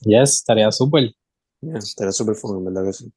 Yes, 0.01 0.35
estaría 0.35 0.71
súper. 0.71 1.15
Yeah, 1.63 1.79
estaría 1.79 2.13
súper 2.13 2.35
fun, 2.35 2.63
verdad 2.63 2.85
que 2.85 2.93
sí. 2.93 3.11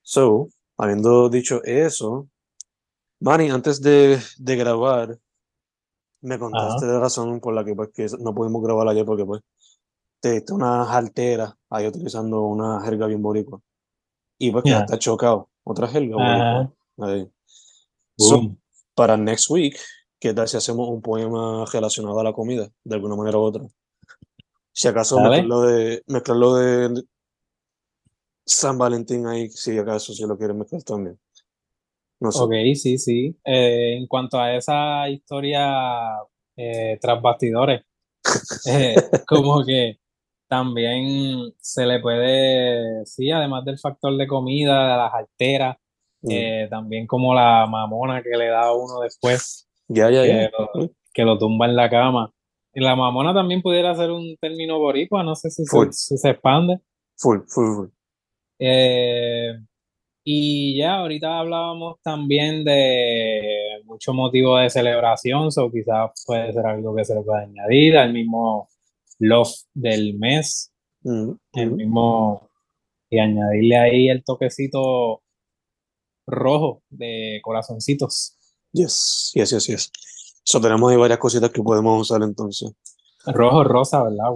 So, 0.00 0.48
habiendo 0.78 1.28
dicho 1.28 1.62
eso, 1.62 2.26
Manny, 3.20 3.50
antes 3.50 3.82
de, 3.82 4.18
de 4.38 4.56
grabar, 4.56 5.18
me 6.22 6.38
contaste 6.38 6.86
Ajá. 6.86 6.94
la 6.94 7.00
razón 7.00 7.38
por 7.40 7.52
la 7.52 7.66
que, 7.66 7.74
pues, 7.74 7.90
que 7.92 8.06
no 8.18 8.34
pudimos 8.34 8.62
grabar 8.62 8.88
ayer 8.88 9.04
porque 9.04 9.26
pues 9.26 9.42
te 10.20 10.32
diste 10.32 10.52
una 10.52 10.84
jartera 10.84 11.56
ahí 11.70 11.86
utilizando 11.86 12.42
una 12.42 12.80
jerga 12.82 13.06
bien 13.06 13.22
boricua. 13.22 13.60
Y 14.38 14.50
pues 14.50 14.64
Ajá. 14.64 14.86
quedaste 14.86 14.98
chocado. 14.98 15.48
Otra 15.64 15.88
jerga 15.88 16.16
boricua. 16.16 16.60
Ajá. 16.60 16.72
Ahí. 16.98 17.30
So, 18.18 18.36
Boom. 18.36 18.60
para 18.94 19.16
next 19.16 19.50
week, 19.50 19.78
¿qué 20.18 20.34
tal 20.34 20.46
si 20.46 20.56
hacemos 20.56 20.88
un 20.88 21.00
poema 21.00 21.64
relacionado 21.72 22.20
a 22.20 22.24
la 22.24 22.32
comida, 22.32 22.70
de 22.84 22.94
alguna 22.94 23.16
manera 23.16 23.38
u 23.38 23.42
otra? 23.42 23.66
Si 24.72 24.88
acaso 24.88 25.18
mezclarlo 25.18 25.62
de, 25.62 26.02
mezclarlo 26.06 26.54
de 26.56 27.02
San 28.44 28.78
Valentín 28.78 29.26
ahí, 29.26 29.48
si 29.50 29.78
acaso, 29.78 30.12
si 30.12 30.26
lo 30.26 30.36
quieren 30.36 30.58
mezclar 30.58 30.82
también. 30.82 31.18
No 32.20 32.30
sé. 32.30 32.42
Ok, 32.42 32.52
sí, 32.74 32.98
sí. 32.98 33.36
Eh, 33.44 33.96
en 33.96 34.06
cuanto 34.06 34.38
a 34.38 34.54
esa 34.54 35.08
historia 35.08 36.18
eh, 36.56 36.98
tras 37.00 37.22
bastidores, 37.22 37.82
eh, 38.66 38.94
como 39.26 39.64
que 39.64 39.99
también 40.50 41.54
se 41.60 41.86
le 41.86 42.00
puede, 42.00 43.06
sí, 43.06 43.30
además 43.30 43.64
del 43.64 43.78
factor 43.78 44.16
de 44.16 44.26
comida, 44.26 44.82
de 44.92 44.96
las 44.98 45.14
alteras, 45.14 45.76
Mm. 46.22 46.28
eh, 46.32 46.66
también 46.68 47.06
como 47.06 47.32
la 47.34 47.66
mamona 47.66 48.22
que 48.22 48.36
le 48.36 48.48
da 48.48 48.64
a 48.64 48.74
uno 48.74 49.00
después, 49.00 49.66
Ya, 49.88 50.10
ya, 50.10 50.20
que 50.22 50.28
ya. 50.28 50.50
lo, 50.58 50.90
que 51.14 51.22
lo 51.24 51.38
tumba 51.38 51.64
en 51.64 51.76
la 51.76 51.88
cama. 51.88 52.30
Y 52.74 52.80
la 52.80 52.94
mamona 52.94 53.32
también 53.32 53.62
pudiera 53.62 53.94
ser 53.94 54.10
un 54.10 54.36
término 54.38 54.78
boricua, 54.78 55.22
no 55.22 55.34
sé 55.34 55.48
si 55.50 55.64
se, 55.64 55.92
si 55.92 56.18
se 56.18 56.28
expande. 56.30 56.78
Full, 57.16 57.38
full, 57.48 57.74
full. 57.74 57.88
Eh, 58.58 59.54
y 60.24 60.76
ya, 60.76 60.96
ahorita 60.96 61.38
hablábamos 61.38 61.96
también 62.02 62.64
de 62.64 63.80
mucho 63.86 64.12
motivo 64.12 64.58
de 64.58 64.68
celebración, 64.68 65.48
o 65.56 65.70
quizás 65.72 66.10
puede 66.26 66.52
ser 66.52 66.66
algo 66.66 66.94
que 66.94 67.04
se 67.06 67.14
le 67.14 67.22
pueda 67.22 67.40
añadir 67.40 67.96
al 67.96 68.12
mismo 68.12 68.68
love 69.20 69.52
del 69.74 70.18
mes, 70.18 70.70
Mm, 71.02 71.32
el 71.54 71.70
mm. 71.70 71.76
mismo, 71.76 72.50
y 73.08 73.18
añadirle 73.18 73.76
ahí 73.76 74.08
el 74.10 74.22
toquecito 74.22 75.22
rojo 76.26 76.82
de 76.90 77.40
corazoncitos. 77.42 78.36
Yes, 78.72 79.32
yes, 79.34 79.50
yes, 79.50 79.66
yes. 79.66 79.92
So, 80.44 80.60
tenemos 80.60 80.90
ahí 80.90 80.96
varias 80.96 81.18
cositas 81.18 81.50
que 81.50 81.62
podemos 81.62 82.02
usar 82.02 82.22
entonces. 82.22 82.72
Rojo, 83.24 83.64
rosa, 83.64 84.02
¿verdad? 84.02 84.30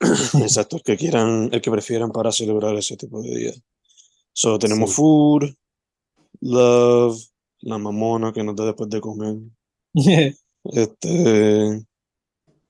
Exacto, 0.40 0.76
el 0.76 0.82
que 0.82 0.96
quieran, 0.96 1.48
el 1.52 1.60
que 1.60 1.70
prefieran 1.70 2.10
para 2.10 2.32
celebrar 2.32 2.74
ese 2.76 2.96
tipo 2.96 3.22
de 3.22 3.36
día. 3.36 3.52
So, 4.32 4.58
tenemos 4.58 4.90
Sí. 4.90 4.96
food, 4.96 5.54
love, 6.40 7.22
la 7.60 7.78
mamona 7.78 8.32
que 8.32 8.42
nos 8.42 8.56
da 8.56 8.64
después 8.66 8.88
de 8.90 9.00
comer, 9.00 9.36
este, 10.64 11.86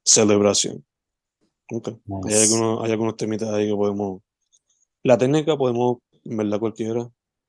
celebración. 0.04 0.84
Hay 1.72 2.00
Nice. 2.06 2.42
algunos, 2.44 2.84
hay 2.84 2.92
algunos 2.92 3.16
temitas 3.16 3.48
ahí 3.50 3.68
que 3.68 3.74
podemos. 3.74 4.22
La 5.02 5.16
técnica 5.16 5.56
podemos, 5.56 5.98
en 6.24 6.36
verdad, 6.36 6.60
cualquiera, 6.60 7.08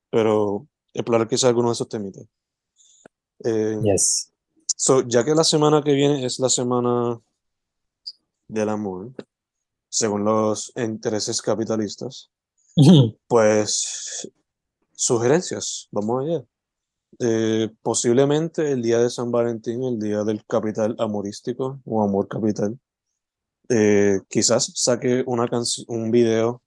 pero 0.09 0.67
explorar 0.93 1.27
quizás 1.27 1.45
algunos 1.45 1.71
de 1.71 1.73
esos 1.73 1.89
temitas. 1.89 2.25
Eh, 3.43 3.77
Yes. 3.83 4.31
so, 4.75 5.01
ya 5.07 5.23
que 5.25 5.35
la 5.35 5.43
semana 5.43 5.81
que 5.83 5.93
viene 5.93 6.25
es 6.25 6.39
la 6.39 6.49
semana 6.49 7.19
del 8.47 8.69
amor, 8.69 9.11
según 9.89 10.23
los 10.23 10.71
intereses 10.75 11.41
capitalistas, 11.41 12.31
pues 13.27 14.31
sugerencias, 14.95 15.87
vamos 15.91 16.23
allá. 16.23 16.43
Eh, 17.19 17.69
posiblemente 17.83 18.71
el 18.71 18.81
día 18.81 18.97
de 18.99 19.09
San 19.09 19.31
Valentín, 19.31 19.83
el 19.83 19.99
día 19.99 20.23
del 20.23 20.43
capital 20.45 20.95
amorístico 20.97 21.79
o 21.85 22.01
amor 22.03 22.27
capital, 22.27 22.79
eh, 23.69 24.19
quizás 24.29 24.71
saque 24.75 25.23
una 25.25 25.47
canción, 25.47 25.85
un 25.89 26.11
video 26.11 26.61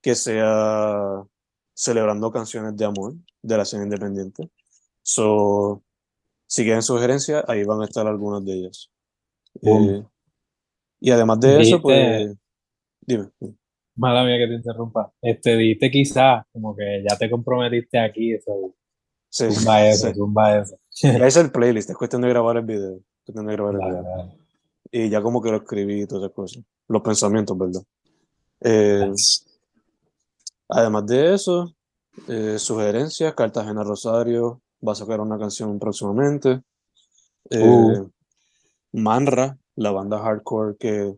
que 0.00 0.14
sea 0.14 1.24
celebrando 1.74 2.30
canciones 2.30 2.76
de 2.76 2.84
amor 2.84 3.14
de 3.42 3.56
la 3.56 3.62
escena 3.62 3.84
independiente. 3.84 4.48
So, 5.02 5.82
si 6.46 6.62
quieren 6.62 6.82
sugerencias, 6.82 7.44
ahí 7.48 7.64
van 7.64 7.82
a 7.82 7.84
estar 7.84 8.06
algunas 8.06 8.44
de 8.44 8.52
ellas. 8.52 8.90
Eh, 9.62 10.02
y 11.00 11.10
además 11.10 11.40
de 11.40 11.60
eso, 11.60 11.80
pues, 11.82 12.34
dime. 13.00 13.30
mala 13.96 14.24
mía 14.24 14.38
que 14.38 14.48
te 14.48 14.54
interrumpa, 14.54 15.12
este, 15.20 15.56
dijiste 15.56 15.90
quizás, 15.90 16.44
como 16.52 16.74
que 16.76 17.04
ya 17.08 17.16
te 17.16 17.30
comprometiste 17.30 17.98
aquí, 17.98 18.32
eso, 18.34 18.74
Sí, 19.34 19.50
zumba 19.50 19.84
eso, 19.88 20.06
sí. 20.06 20.14
zumba 20.14 20.58
eso. 20.58 20.78
Hice 20.92 21.40
el 21.40 21.50
playlist, 21.50 21.90
es 21.90 21.96
cuestión 21.96 22.22
de 22.22 22.28
grabar 22.28 22.56
el 22.56 22.64
video. 22.64 22.98
es 22.98 23.24
cuestión 23.24 23.46
de 23.46 23.52
grabar 23.52 23.74
el 23.74 23.80
video. 23.80 24.43
Y 24.96 25.08
ya 25.08 25.20
como 25.20 25.42
que 25.42 25.50
lo 25.50 25.56
escribí 25.56 26.02
y 26.02 26.06
todas 26.06 26.26
esas 26.26 26.36
cosas. 26.36 26.62
Los 26.86 27.02
pensamientos, 27.02 27.58
¿verdad? 27.58 27.82
Eh, 28.60 29.12
además 30.68 31.06
de 31.06 31.34
eso, 31.34 31.74
eh, 32.28 32.60
sugerencias, 32.60 33.34
Cartagena 33.34 33.82
Rosario 33.82 34.62
va 34.86 34.92
a 34.92 34.94
sacar 34.94 35.18
una 35.18 35.36
canción 35.36 35.80
próximamente. 35.80 36.62
Eh, 37.50 37.60
Uh. 37.60 38.08
Manra, 38.92 39.58
la 39.74 39.90
banda 39.90 40.20
hardcore 40.20 40.76
que 40.78 41.12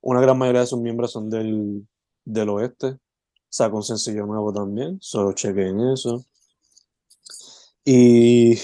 una 0.00 0.22
gran 0.22 0.38
mayoría 0.38 0.62
de 0.62 0.68
sus 0.68 0.80
miembros 0.80 1.12
son 1.12 1.28
del, 1.28 1.86
del 2.24 2.48
oeste, 2.48 2.96
sacó 3.50 3.76
un 3.76 3.82
sencillo 3.82 4.24
nuevo 4.24 4.50
también, 4.50 4.96
solo 5.02 5.34
chequen 5.34 5.78
eso. 5.90 6.24
Y 7.84 8.58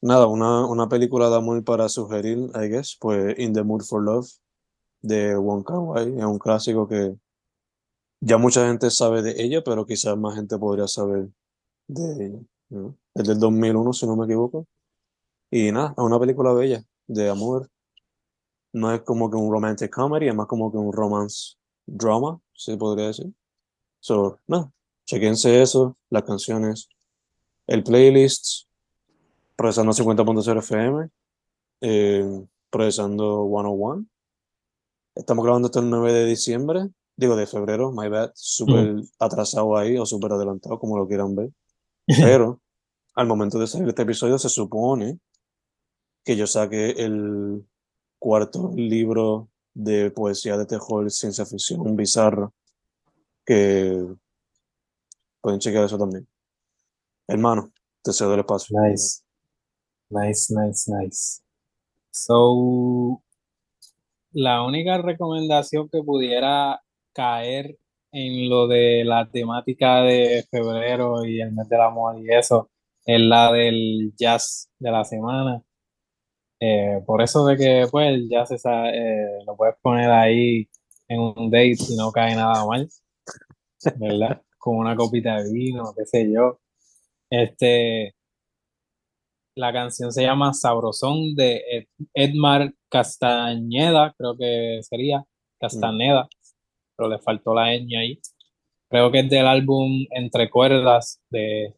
nada, 0.00 0.26
una, 0.26 0.66
una 0.66 0.88
película 0.88 1.30
de 1.30 1.36
amor 1.36 1.64
para 1.64 1.88
sugerir, 1.88 2.50
I 2.54 2.68
guess, 2.68 2.96
pues 3.00 3.38
In 3.38 3.52
the 3.52 3.62
Mood 3.62 3.82
for 3.82 4.02
Love 4.02 4.28
de 5.02 5.36
Wong 5.36 5.64
Kar 5.64 6.06
es 6.06 6.24
un 6.24 6.38
clásico 6.38 6.86
que 6.86 7.16
ya 8.20 8.38
mucha 8.38 8.66
gente 8.66 8.90
sabe 8.90 9.22
de 9.22 9.42
ella, 9.42 9.62
pero 9.64 9.86
quizás 9.86 10.16
más 10.16 10.34
gente 10.34 10.58
podría 10.58 10.86
saber 10.86 11.28
de 11.86 12.26
ella. 12.26 12.94
Es 13.14 13.26
del 13.26 13.38
2001, 13.38 13.92
si 13.92 14.06
no 14.06 14.16
me 14.16 14.26
equivoco. 14.26 14.66
Y 15.50 15.72
nada, 15.72 15.94
es 15.96 16.04
una 16.04 16.20
película 16.20 16.52
bella, 16.52 16.84
de 17.06 17.28
amor. 17.30 17.68
No 18.72 18.92
es 18.92 19.02
como 19.02 19.30
que 19.30 19.36
un 19.36 19.50
romantic 19.50 19.90
comedy, 19.90 20.28
es 20.28 20.34
más 20.34 20.46
como 20.46 20.70
que 20.70 20.78
un 20.78 20.92
romance 20.92 21.56
drama, 21.86 22.40
se 22.52 22.76
podría 22.76 23.06
decir. 23.06 23.32
So, 24.00 24.38
nada, 24.46 24.70
chequense 25.06 25.60
eso, 25.60 25.96
las 26.08 26.22
canciones, 26.22 26.88
el 27.66 27.82
playlist, 27.82 28.68
Procesando 29.60 29.92
50.0 29.92 30.58
FM, 30.60 31.10
eh, 31.82 32.46
Procesando 32.70 33.46
101. 33.46 34.06
Estamos 35.14 35.44
grabando 35.44 35.66
esto 35.66 35.80
el 35.80 35.90
9 35.90 36.14
de 36.14 36.24
diciembre, 36.24 36.88
digo 37.14 37.36
de 37.36 37.46
febrero, 37.46 37.92
my 37.92 38.08
bad, 38.08 38.32
súper 38.34 39.02
atrasado 39.18 39.76
ahí 39.76 39.98
o 39.98 40.06
súper 40.06 40.32
adelantado, 40.32 40.78
como 40.78 40.96
lo 40.96 41.06
quieran 41.06 41.36
ver. 41.36 41.50
Pero 42.06 42.62
al 43.14 43.26
momento 43.26 43.58
de 43.58 43.66
salir 43.66 43.86
este 43.86 44.00
episodio 44.00 44.38
se 44.38 44.48
supone 44.48 45.20
que 46.24 46.36
yo 46.38 46.46
saque 46.46 46.92
el 46.92 47.62
cuarto 48.18 48.72
libro 48.74 49.50
de 49.74 50.10
poesía 50.10 50.56
de 50.56 50.64
terror, 50.64 51.10
ciencia 51.10 51.44
ficción, 51.44 51.96
bizarro, 51.96 52.54
que 53.44 54.06
pueden 55.42 55.60
chequear 55.60 55.84
eso 55.84 55.98
también. 55.98 56.26
Hermano, 57.28 57.70
te 58.02 58.14
cedo 58.14 58.32
el 58.32 58.40
espacio. 58.40 58.74
Nice. 58.80 59.20
Nice, 60.10 60.52
nice, 60.52 60.86
nice. 60.90 61.40
So, 62.12 63.22
la 64.32 64.62
única 64.64 64.98
recomendación 64.98 65.88
que 65.88 66.02
pudiera 66.02 66.80
caer 67.12 67.76
en 68.12 68.48
lo 68.48 68.66
de 68.68 69.04
la 69.04 69.28
temática 69.30 70.02
de 70.02 70.44
febrero 70.50 71.24
y 71.24 71.40
el 71.40 71.52
mes 71.52 71.68
del 71.68 71.80
amor 71.80 72.18
y 72.20 72.32
eso 72.32 72.70
es 73.06 73.20
la 73.20 73.52
del 73.52 74.12
jazz 74.16 74.68
de 74.78 74.90
la 74.90 75.04
semana. 75.04 75.62
Eh, 76.60 77.00
por 77.06 77.22
eso 77.22 77.46
de 77.46 77.56
que 77.56 77.86
pues 77.90 78.08
el 78.08 78.28
jazz 78.28 78.50
esa, 78.52 78.90
eh, 78.90 79.44
lo 79.46 79.56
puedes 79.56 79.76
poner 79.82 80.10
ahí 80.10 80.68
en 81.08 81.20
un 81.20 81.50
date 81.50 81.76
y 81.90 81.96
no 81.96 82.12
cae 82.12 82.34
nada 82.36 82.64
mal, 82.66 82.88
¿verdad? 83.96 84.42
Con 84.58 84.76
una 84.76 84.96
copita 84.96 85.42
de 85.42 85.52
vino, 85.52 85.92
qué 85.96 86.06
sé 86.06 86.30
yo. 86.32 86.60
Este, 87.30 88.14
la 89.60 89.72
canción 89.72 90.12
se 90.12 90.22
llama 90.22 90.54
Sabrosón 90.54 91.34
de 91.36 91.62
Ed- 91.70 91.86
Edmar 92.14 92.72
Castañeda, 92.90 94.14
creo 94.18 94.36
que 94.36 94.80
sería 94.82 95.24
Castaneda, 95.60 96.28
pero 96.96 97.08
le 97.10 97.18
faltó 97.20 97.54
la 97.54 97.72
ñ 97.76 97.96
ahí. 97.98 98.20
Creo 98.90 99.10
que 99.12 99.20
es 99.20 99.30
del 99.30 99.46
álbum 99.46 100.06
Entre 100.10 100.50
Cuerdas 100.50 101.20
de, 101.30 101.74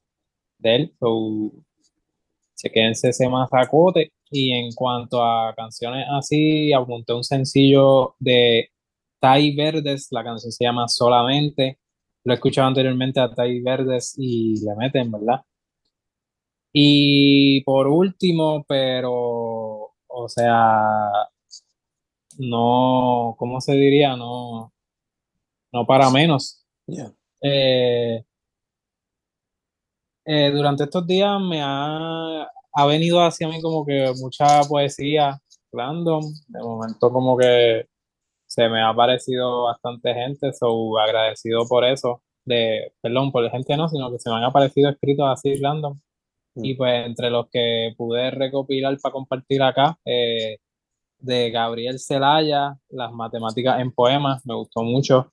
de 0.58 0.74
él. 0.76 0.94
So, 1.00 1.52
chequense 2.56 3.10
ese 3.10 3.28
mazacote. 3.28 4.12
Y 4.30 4.52
en 4.52 4.72
cuanto 4.72 5.22
a 5.22 5.54
canciones 5.54 6.06
así, 6.10 6.72
apunté 6.72 7.12
un 7.12 7.24
sencillo 7.24 8.14
de 8.18 8.70
Tai 9.20 9.54
Verdes, 9.56 10.08
la 10.10 10.24
canción 10.24 10.52
se 10.52 10.64
llama 10.64 10.88
Solamente. 10.88 11.78
Lo 12.24 12.32
he 12.32 12.36
escuchado 12.36 12.68
anteriormente 12.68 13.20
a 13.20 13.30
Tai 13.30 13.60
Verdes 13.62 14.14
y 14.18 14.54
le 14.64 14.74
meten, 14.76 15.10
¿verdad? 15.10 15.42
Y 16.72 17.62
por 17.64 17.88
último, 17.88 18.64
pero, 18.66 19.92
o 20.08 20.28
sea, 20.28 20.80
no, 22.38 23.35
¿cómo 23.38 23.61
se 23.61 23.74
diría? 23.74 24.16
No, 24.16 24.72
no 25.72 25.87
para 25.87 26.11
menos. 26.11 26.64
Yeah. 26.87 27.12
Eh, 27.42 28.24
eh, 30.24 30.50
durante 30.52 30.85
estos 30.85 31.06
días 31.06 31.40
me 31.40 31.61
ha 31.62 32.48
ha 32.74 32.87
venido 32.87 33.20
hacia 33.22 33.48
mí 33.48 33.61
como 33.61 33.85
que 33.85 34.12
mucha 34.20 34.62
poesía 34.68 35.40
random. 35.72 36.22
De 36.48 36.61
momento 36.62 37.11
como 37.12 37.37
que 37.37 37.87
se 38.46 38.68
me 38.68 38.82
ha 38.82 38.94
parecido 38.94 39.64
bastante 39.64 40.14
gente, 40.14 40.52
so 40.52 40.98
agradecido 40.98 41.66
por 41.68 41.85
eso. 41.85 42.22
De, 42.44 42.92
perdón, 43.02 43.32
por 43.32 43.44
la 43.44 43.50
gente 43.50 43.76
no, 43.76 43.88
sino 43.88 44.11
que 44.11 44.18
se 44.18 44.30
me 44.30 44.37
han 44.37 44.44
aparecido 44.44 44.90
escritos 44.90 45.26
así 45.30 45.56
random. 45.62 45.98
Y 46.54 46.74
pues 46.74 47.06
entre 47.06 47.30
los 47.30 47.46
que 47.50 47.94
pude 47.96 48.30
recopilar 48.30 48.98
para 49.00 49.12
compartir 49.12 49.62
acá, 49.62 49.98
eh, 50.04 50.58
de 51.18 51.50
Gabriel 51.50 51.98
Celaya, 51.98 52.76
Las 52.90 53.12
matemáticas 53.12 53.80
en 53.80 53.92
poemas, 53.92 54.44
me 54.44 54.54
gustó 54.54 54.82
mucho. 54.82 55.32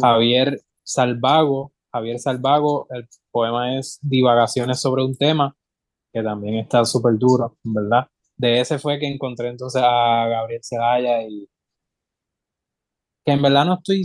Javier 0.00 0.60
Salvago, 0.82 1.72
Javier 1.92 2.18
Salvago, 2.18 2.86
el 2.90 3.06
poema 3.30 3.78
es 3.78 3.98
Divagaciones 4.00 4.80
sobre 4.80 5.04
un 5.04 5.16
tema, 5.16 5.54
que 6.12 6.22
también 6.22 6.56
está 6.56 6.84
súper 6.84 7.18
duro, 7.18 7.56
¿verdad? 7.62 8.06
De 8.36 8.60
ese 8.60 8.78
fue 8.78 8.98
que 8.98 9.06
encontré 9.06 9.48
entonces 9.48 9.82
a 9.84 10.26
Gabriel 10.28 10.60
Celaya 10.62 11.22
y 11.22 11.48
que 13.24 13.32
en 13.32 13.42
verdad 13.42 13.64
no 13.64 13.74
estoy 13.74 14.04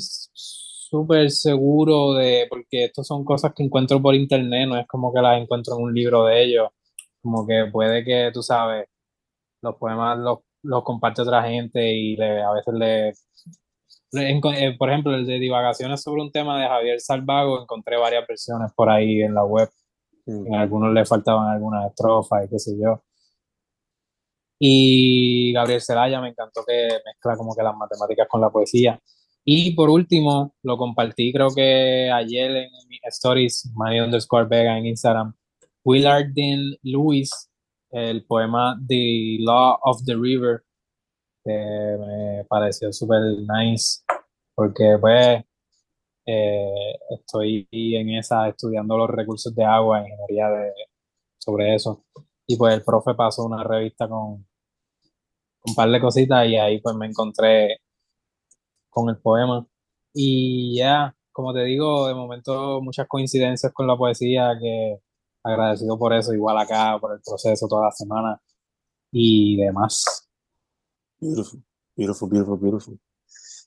súper 0.89 1.29
seguro 1.31 2.13
de, 2.13 2.47
porque 2.49 2.85
estas 2.85 3.07
son 3.07 3.23
cosas 3.25 3.53
que 3.55 3.63
encuentro 3.63 4.01
por 4.01 4.15
internet, 4.15 4.67
no 4.67 4.77
es 4.77 4.87
como 4.87 5.13
que 5.13 5.21
las 5.21 5.41
encuentro 5.41 5.75
en 5.77 5.83
un 5.83 5.93
libro 5.93 6.25
de 6.25 6.43
ellos, 6.43 6.69
como 7.21 7.45
que 7.47 7.65
puede 7.71 8.03
que, 8.03 8.31
tú 8.33 8.41
sabes, 8.43 8.87
los 9.61 9.75
poemas 9.77 10.17
los, 10.19 10.39
los 10.63 10.83
comparte 10.83 11.21
otra 11.21 11.43
gente 11.43 11.93
y 11.93 12.19
a 12.21 12.51
veces 12.53 12.73
le, 12.73 13.13
eh, 14.13 14.75
por 14.77 14.89
ejemplo, 14.89 15.13
el 15.13 15.25
de 15.27 15.39
divagaciones 15.39 16.01
sobre 16.01 16.21
un 16.23 16.31
tema 16.31 16.59
de 16.59 16.67
Javier 16.67 16.99
Salvago, 16.99 17.61
encontré 17.61 17.97
varias 17.97 18.27
versiones 18.27 18.71
por 18.75 18.89
ahí 18.89 19.21
en 19.21 19.35
la 19.35 19.45
web, 19.45 19.69
en 20.25 20.55
algunos 20.55 20.93
le 20.93 21.05
faltaban 21.05 21.49
algunas 21.49 21.89
estrofas 21.89 22.45
y 22.45 22.49
qué 22.49 22.59
sé 22.59 22.71
yo. 22.81 23.03
Y 24.59 25.53
Gabriel 25.53 25.81
Celaya 25.81 26.19
me 26.21 26.29
encantó 26.29 26.65
que 26.65 26.89
mezcla 27.05 27.37
como 27.37 27.55
que 27.55 27.63
las 27.63 27.75
matemáticas 27.75 28.27
con 28.27 28.41
la 28.41 28.49
poesía. 28.49 28.99
Y 29.51 29.71
por 29.71 29.89
último, 29.89 30.53
lo 30.61 30.77
compartí 30.77 31.33
creo 31.33 31.49
que 31.49 32.11
ayer 32.11 32.51
en 32.55 32.69
mis 32.87 32.99
stories, 33.05 33.71
Mario 33.73 34.05
underscore 34.05 34.47
Vega 34.47 34.77
en 34.77 34.85
Instagram, 34.85 35.33
Willard 35.83 36.27
Dean 36.35 36.75
Lewis, 36.83 37.49
el 37.89 38.23
poema 38.27 38.79
The 38.87 39.37
Law 39.39 39.79
of 39.81 40.03
the 40.05 40.13
River, 40.15 40.61
que 41.43 41.51
me 41.51 42.45
pareció 42.47 42.93
súper 42.93 43.21
nice, 43.39 44.03
porque 44.53 44.97
pues 45.01 45.43
eh, 46.27 46.99
estoy 47.09 47.67
en 47.71 48.09
esa 48.11 48.49
estudiando 48.49 48.99
los 48.99 49.09
recursos 49.09 49.55
de 49.55 49.65
agua, 49.65 50.01
ingeniería 50.01 50.47
de, 50.49 50.73
sobre 51.39 51.73
eso. 51.73 52.05
Y 52.45 52.55
pues 52.55 52.75
el 52.75 52.83
profe 52.83 53.15
pasó 53.15 53.45
una 53.45 53.63
revista 53.63 54.07
con, 54.07 54.45
un 55.65 55.75
par 55.75 55.89
de 55.89 55.99
cositas 55.99 56.47
y 56.47 56.55
ahí 56.55 56.79
pues 56.81 56.95
me 56.95 57.07
encontré 57.07 57.79
con 58.89 59.09
el 59.09 59.17
poema. 59.17 59.65
Y 60.13 60.77
ya, 60.77 61.15
como 61.31 61.53
te 61.53 61.63
digo, 61.63 62.07
de 62.07 62.15
momento 62.15 62.81
muchas 62.81 63.07
coincidencias 63.07 63.71
con 63.73 63.87
la 63.87 63.97
poesía, 63.97 64.57
que 64.59 64.99
agradecido 65.43 65.97
por 65.97 66.13
eso, 66.13 66.33
igual 66.33 66.57
acá, 66.57 66.97
por 66.99 67.13
el 67.13 67.21
proceso 67.21 67.67
toda 67.67 67.85
la 67.85 67.91
semana 67.91 68.41
y 69.11 69.57
demás. 69.57 70.27
Beautiful, 71.19 71.63
beautiful, 71.95 72.29
beautiful, 72.29 72.57
beautiful. 72.57 72.99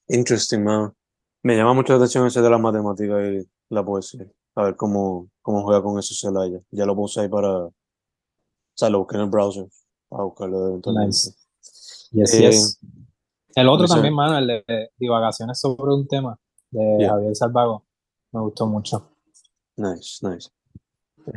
Interesting, 0.09 0.65
man. 0.65 0.95
Me 1.43 1.57
llama 1.57 1.75
mucho 1.75 1.93
la 1.93 1.99
atención 1.99 2.27
ese 2.27 2.41
de 2.41 2.51
la 2.51 2.59
matemática 2.59 3.21
y 3.27 3.47
la 3.71 3.85
poesía. 3.85 4.27
A 4.55 4.65
ver 4.65 4.77
cómo, 4.77 5.29
cómo 5.41 5.63
juega 5.63 5.83
con 5.83 5.99
eso 5.99 6.15
Celaya. 6.15 6.61
Ya 6.71 6.87
lo 6.87 6.95
puse 6.95 7.21
ahí 7.21 7.29
para. 7.29 7.65
O 7.65 7.73
sea, 8.75 8.91
lo 8.91 9.01
busqué 9.01 9.17
en 9.17 9.23
el 9.23 9.31
browser. 9.31 9.67
Para 10.09 10.25
buscarlo 10.25 10.69
eventualmente. 10.69 11.07
Nice. 11.07 11.35
Yes, 12.13 12.33
yes. 12.39 12.79
El 13.55 13.69
otro 13.69 13.87
también, 13.87 14.15
mano, 14.15 14.39
el 14.39 14.47
de 14.67 14.91
divagaciones 14.97 15.61
sobre 15.61 15.93
un 15.93 16.07
tema 16.07 16.39
de 16.71 17.07
Javier 17.07 17.37
Salvago. 17.37 17.85
Me 18.33 18.41
gustó 18.41 18.67
mucho. 18.67 19.11
Nice, 19.77 20.27
nice. 20.27 20.49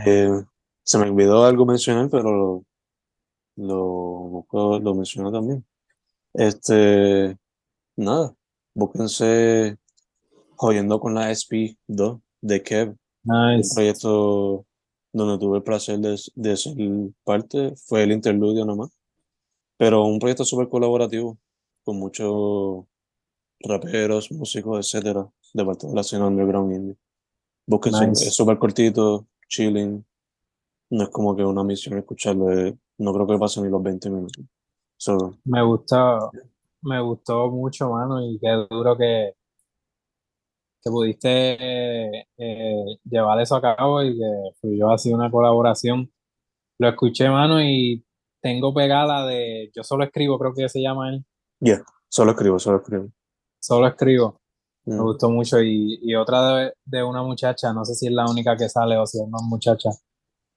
Eh, 0.05 0.43
se 0.83 0.97
me 0.97 1.09
olvidó 1.09 1.43
algo 1.43 1.65
mencionar, 1.65 2.09
pero 2.09 2.63
lo, 3.55 4.45
lo, 4.51 4.79
lo 4.79 4.95
mencioné 4.95 5.31
también. 5.31 5.65
Este, 6.33 7.37
nada, 7.95 8.33
búsquense 8.73 9.77
Jodiendo 10.57 10.99
con 11.01 11.13
la 11.13 11.31
SP2 11.31 12.21
de 12.41 12.63
Kev. 12.63 12.95
Nice. 13.23 13.69
Un 13.69 13.75
proyecto 13.75 14.65
donde 15.11 15.37
tuve 15.37 15.57
el 15.57 15.63
placer 15.63 15.99
de, 15.99 16.17
de 16.35 16.57
ser 16.57 16.75
parte, 17.23 17.73
fue 17.75 18.03
el 18.03 18.13
interludio 18.13 18.63
nomás. 18.65 18.89
Pero 19.77 20.05
un 20.05 20.19
proyecto 20.19 20.45
súper 20.45 20.69
colaborativo 20.69 21.37
con 21.85 21.99
muchos 21.99 22.83
raperos, 23.61 24.31
músicos, 24.31 24.79
etcétera, 24.79 25.29
de 25.53 25.65
parte 25.65 25.87
de 25.87 25.93
la 25.93 26.01
escena 26.01 26.27
underground 26.27 26.73
indie. 26.73 26.97
Busquen 27.67 28.11
es 28.11 28.35
súper 28.35 28.57
cortito, 28.57 29.27
chilling. 29.47 30.05
No 30.89 31.03
es 31.03 31.09
como 31.09 31.35
que 31.35 31.43
una 31.43 31.63
misión 31.63 31.97
escucharlo, 31.97 32.47
no 32.97 33.13
creo 33.13 33.27
que 33.27 33.37
pase 33.37 33.61
ni 33.61 33.69
los 33.69 33.81
20 33.81 34.09
minutos. 34.09 34.43
me 35.45 35.63
gustó, 35.63 36.31
me 36.81 37.01
gustó 37.01 37.49
mucho, 37.49 37.89
mano, 37.89 38.23
y 38.23 38.37
qué 38.39 38.49
duro 38.69 38.97
que, 38.97 39.33
que 40.83 40.89
pudiste 40.91 42.27
eh, 42.37 42.97
llevar 43.03 43.39
eso 43.41 43.55
a 43.55 43.61
cabo 43.61 44.03
y 44.03 44.15
que 44.17 44.31
fluyó 44.59 44.91
así 44.91 45.13
una 45.13 45.31
colaboración. 45.31 46.11
Lo 46.77 46.89
escuché, 46.89 47.29
mano, 47.29 47.61
y 47.61 48.05
tengo 48.41 48.73
pegada 48.73 49.25
de 49.25 49.71
Yo 49.75 49.83
solo 49.83 50.03
escribo, 50.03 50.37
creo 50.37 50.53
que 50.53 50.69
se 50.69 50.81
llama 50.81 51.09
él. 51.09 51.25
Ya, 51.65 51.83
solo 52.07 52.31
escribo, 52.31 52.59
solo 52.59 52.77
escribo. 52.77 53.09
Solo 53.59 53.87
escribo. 53.87 54.39
Me 54.85 54.95
mm. 54.97 55.01
gustó 55.01 55.29
mucho. 55.31 55.59
Y, 55.61 55.97
y 55.99 56.13
otra 56.13 56.57
de, 56.57 56.73
de, 56.85 57.03
una 57.03 57.23
muchacha, 57.23 57.73
no 57.73 57.83
sé 57.83 57.95
si 57.95 58.05
es 58.05 58.13
la 58.13 58.29
única 58.29 58.55
que 58.55 58.69
sale 58.69 58.97
o 58.97 59.05
si 59.07 59.17
es 59.17 59.23
una 59.23 59.39
muchacha 59.41 59.89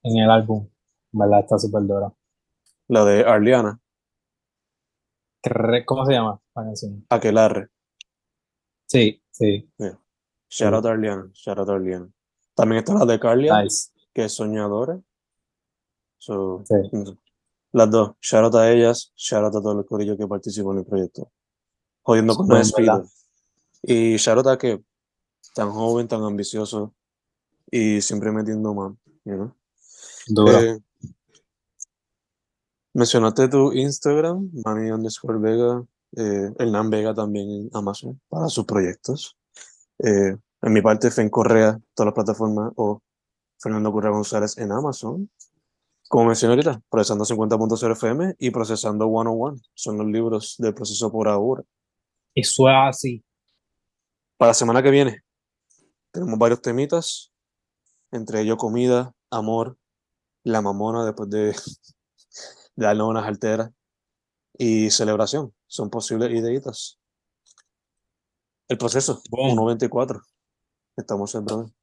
en 0.02 0.18
el 0.18 0.30
álbum. 0.30 0.68
¿Verdad? 1.12 1.40
Está 1.40 1.58
súper 1.58 1.82
dura. 1.84 2.12
La 2.88 3.06
de 3.06 3.24
Arliana. 3.24 3.80
¿Cómo 5.86 6.04
se 6.04 6.12
llama 6.12 6.38
la 6.54 6.64
canción? 6.64 7.06
Aquelarre. 7.08 7.68
Sí, 8.86 9.22
sí. 9.30 9.70
Yeah. 9.78 9.98
Shout 10.50 10.74
out 10.74 10.84
Arliana. 10.84 11.30
Shout 11.32 11.58
out 11.58 11.70
Arliana. 11.70 12.10
También 12.54 12.80
está 12.80 12.92
la 12.92 13.06
de 13.06 13.18
Carlia, 13.18 13.64
que 14.12 14.24
es 14.24 14.34
soñadora. 14.34 15.00
So, 16.18 16.62
sí. 16.66 16.74
Las 17.72 17.90
dos. 17.90 18.12
Shout 18.20 18.44
out 18.44 18.54
a 18.56 18.72
ellas, 18.72 19.12
shout 19.16 19.44
out 19.44 19.56
a 19.56 19.60
todo 19.60 19.80
el 19.80 19.86
corillo 19.86 20.16
que 20.16 20.26
participó 20.26 20.72
en 20.72 20.78
el 20.78 20.84
proyecto. 20.84 21.30
Jodiendo 22.02 22.34
con 22.34 22.48
los 22.48 22.58
despido. 22.58 23.04
Y 23.82 24.16
shout 24.16 24.38
out 24.38 24.46
a 24.46 24.58
que 24.58 24.82
tan 25.54 25.70
joven, 25.70 26.08
tan 26.08 26.22
ambicioso 26.22 26.94
y 27.70 28.00
siempre 28.00 28.32
metiendo 28.32 28.74
más, 28.74 28.94
you 29.24 29.54
eh, 30.46 30.78
mencionaste 32.94 33.48
tu 33.48 33.72
Instagram, 33.72 34.50
Mani 34.64 34.90
underscore 34.90 35.38
Vega, 35.38 35.84
eh, 36.16 36.50
Hernán 36.58 36.90
Vega 36.90 37.14
también 37.14 37.50
en 37.50 37.70
Amazon 37.72 38.20
para 38.28 38.48
sus 38.48 38.64
proyectos. 38.64 39.36
Eh, 39.98 40.36
en 40.62 40.72
mi 40.72 40.82
parte, 40.82 41.10
Fen 41.10 41.30
Correa, 41.30 41.78
todas 41.94 42.06
las 42.06 42.14
plataformas, 42.14 42.72
o 42.76 43.02
Fernando 43.58 43.92
Correa 43.92 44.10
González 44.10 44.56
en 44.58 44.72
Amazon. 44.72 45.30
Como 46.08 46.24
mencioné 46.24 46.54
ahorita, 46.54 46.80
procesando 46.88 47.24
50.0 47.24 47.92
FM 47.92 48.36
y 48.38 48.50
procesando 48.50 49.06
101. 49.06 49.56
Son 49.74 49.98
los 49.98 50.06
libros 50.06 50.54
del 50.58 50.74
proceso 50.74 51.12
por 51.12 51.28
ahora. 51.28 51.62
Eso 52.34 52.68
es 52.68 52.74
así. 52.88 53.24
Para 54.38 54.50
la 54.50 54.54
semana 54.54 54.82
que 54.82 54.90
viene, 54.90 55.22
tenemos 56.10 56.38
varios 56.38 56.62
temitas, 56.62 57.32
entre 58.10 58.40
ellos 58.40 58.56
comida, 58.56 59.12
amor, 59.30 59.76
la 60.44 60.62
mamona 60.62 61.04
después 61.04 61.28
de, 61.28 61.54
darle 62.76 63.02
unas 63.02 63.26
alteras 63.26 63.70
y 64.56 64.90
celebración. 64.90 65.52
Son 65.66 65.90
posibles 65.90 66.30
ideitas. 66.30 66.98
El 68.68 68.78
proceso, 68.78 69.20
1.24. 69.30 70.22
Estamos 70.96 71.34
en 71.34 71.44
breve. 71.44 71.77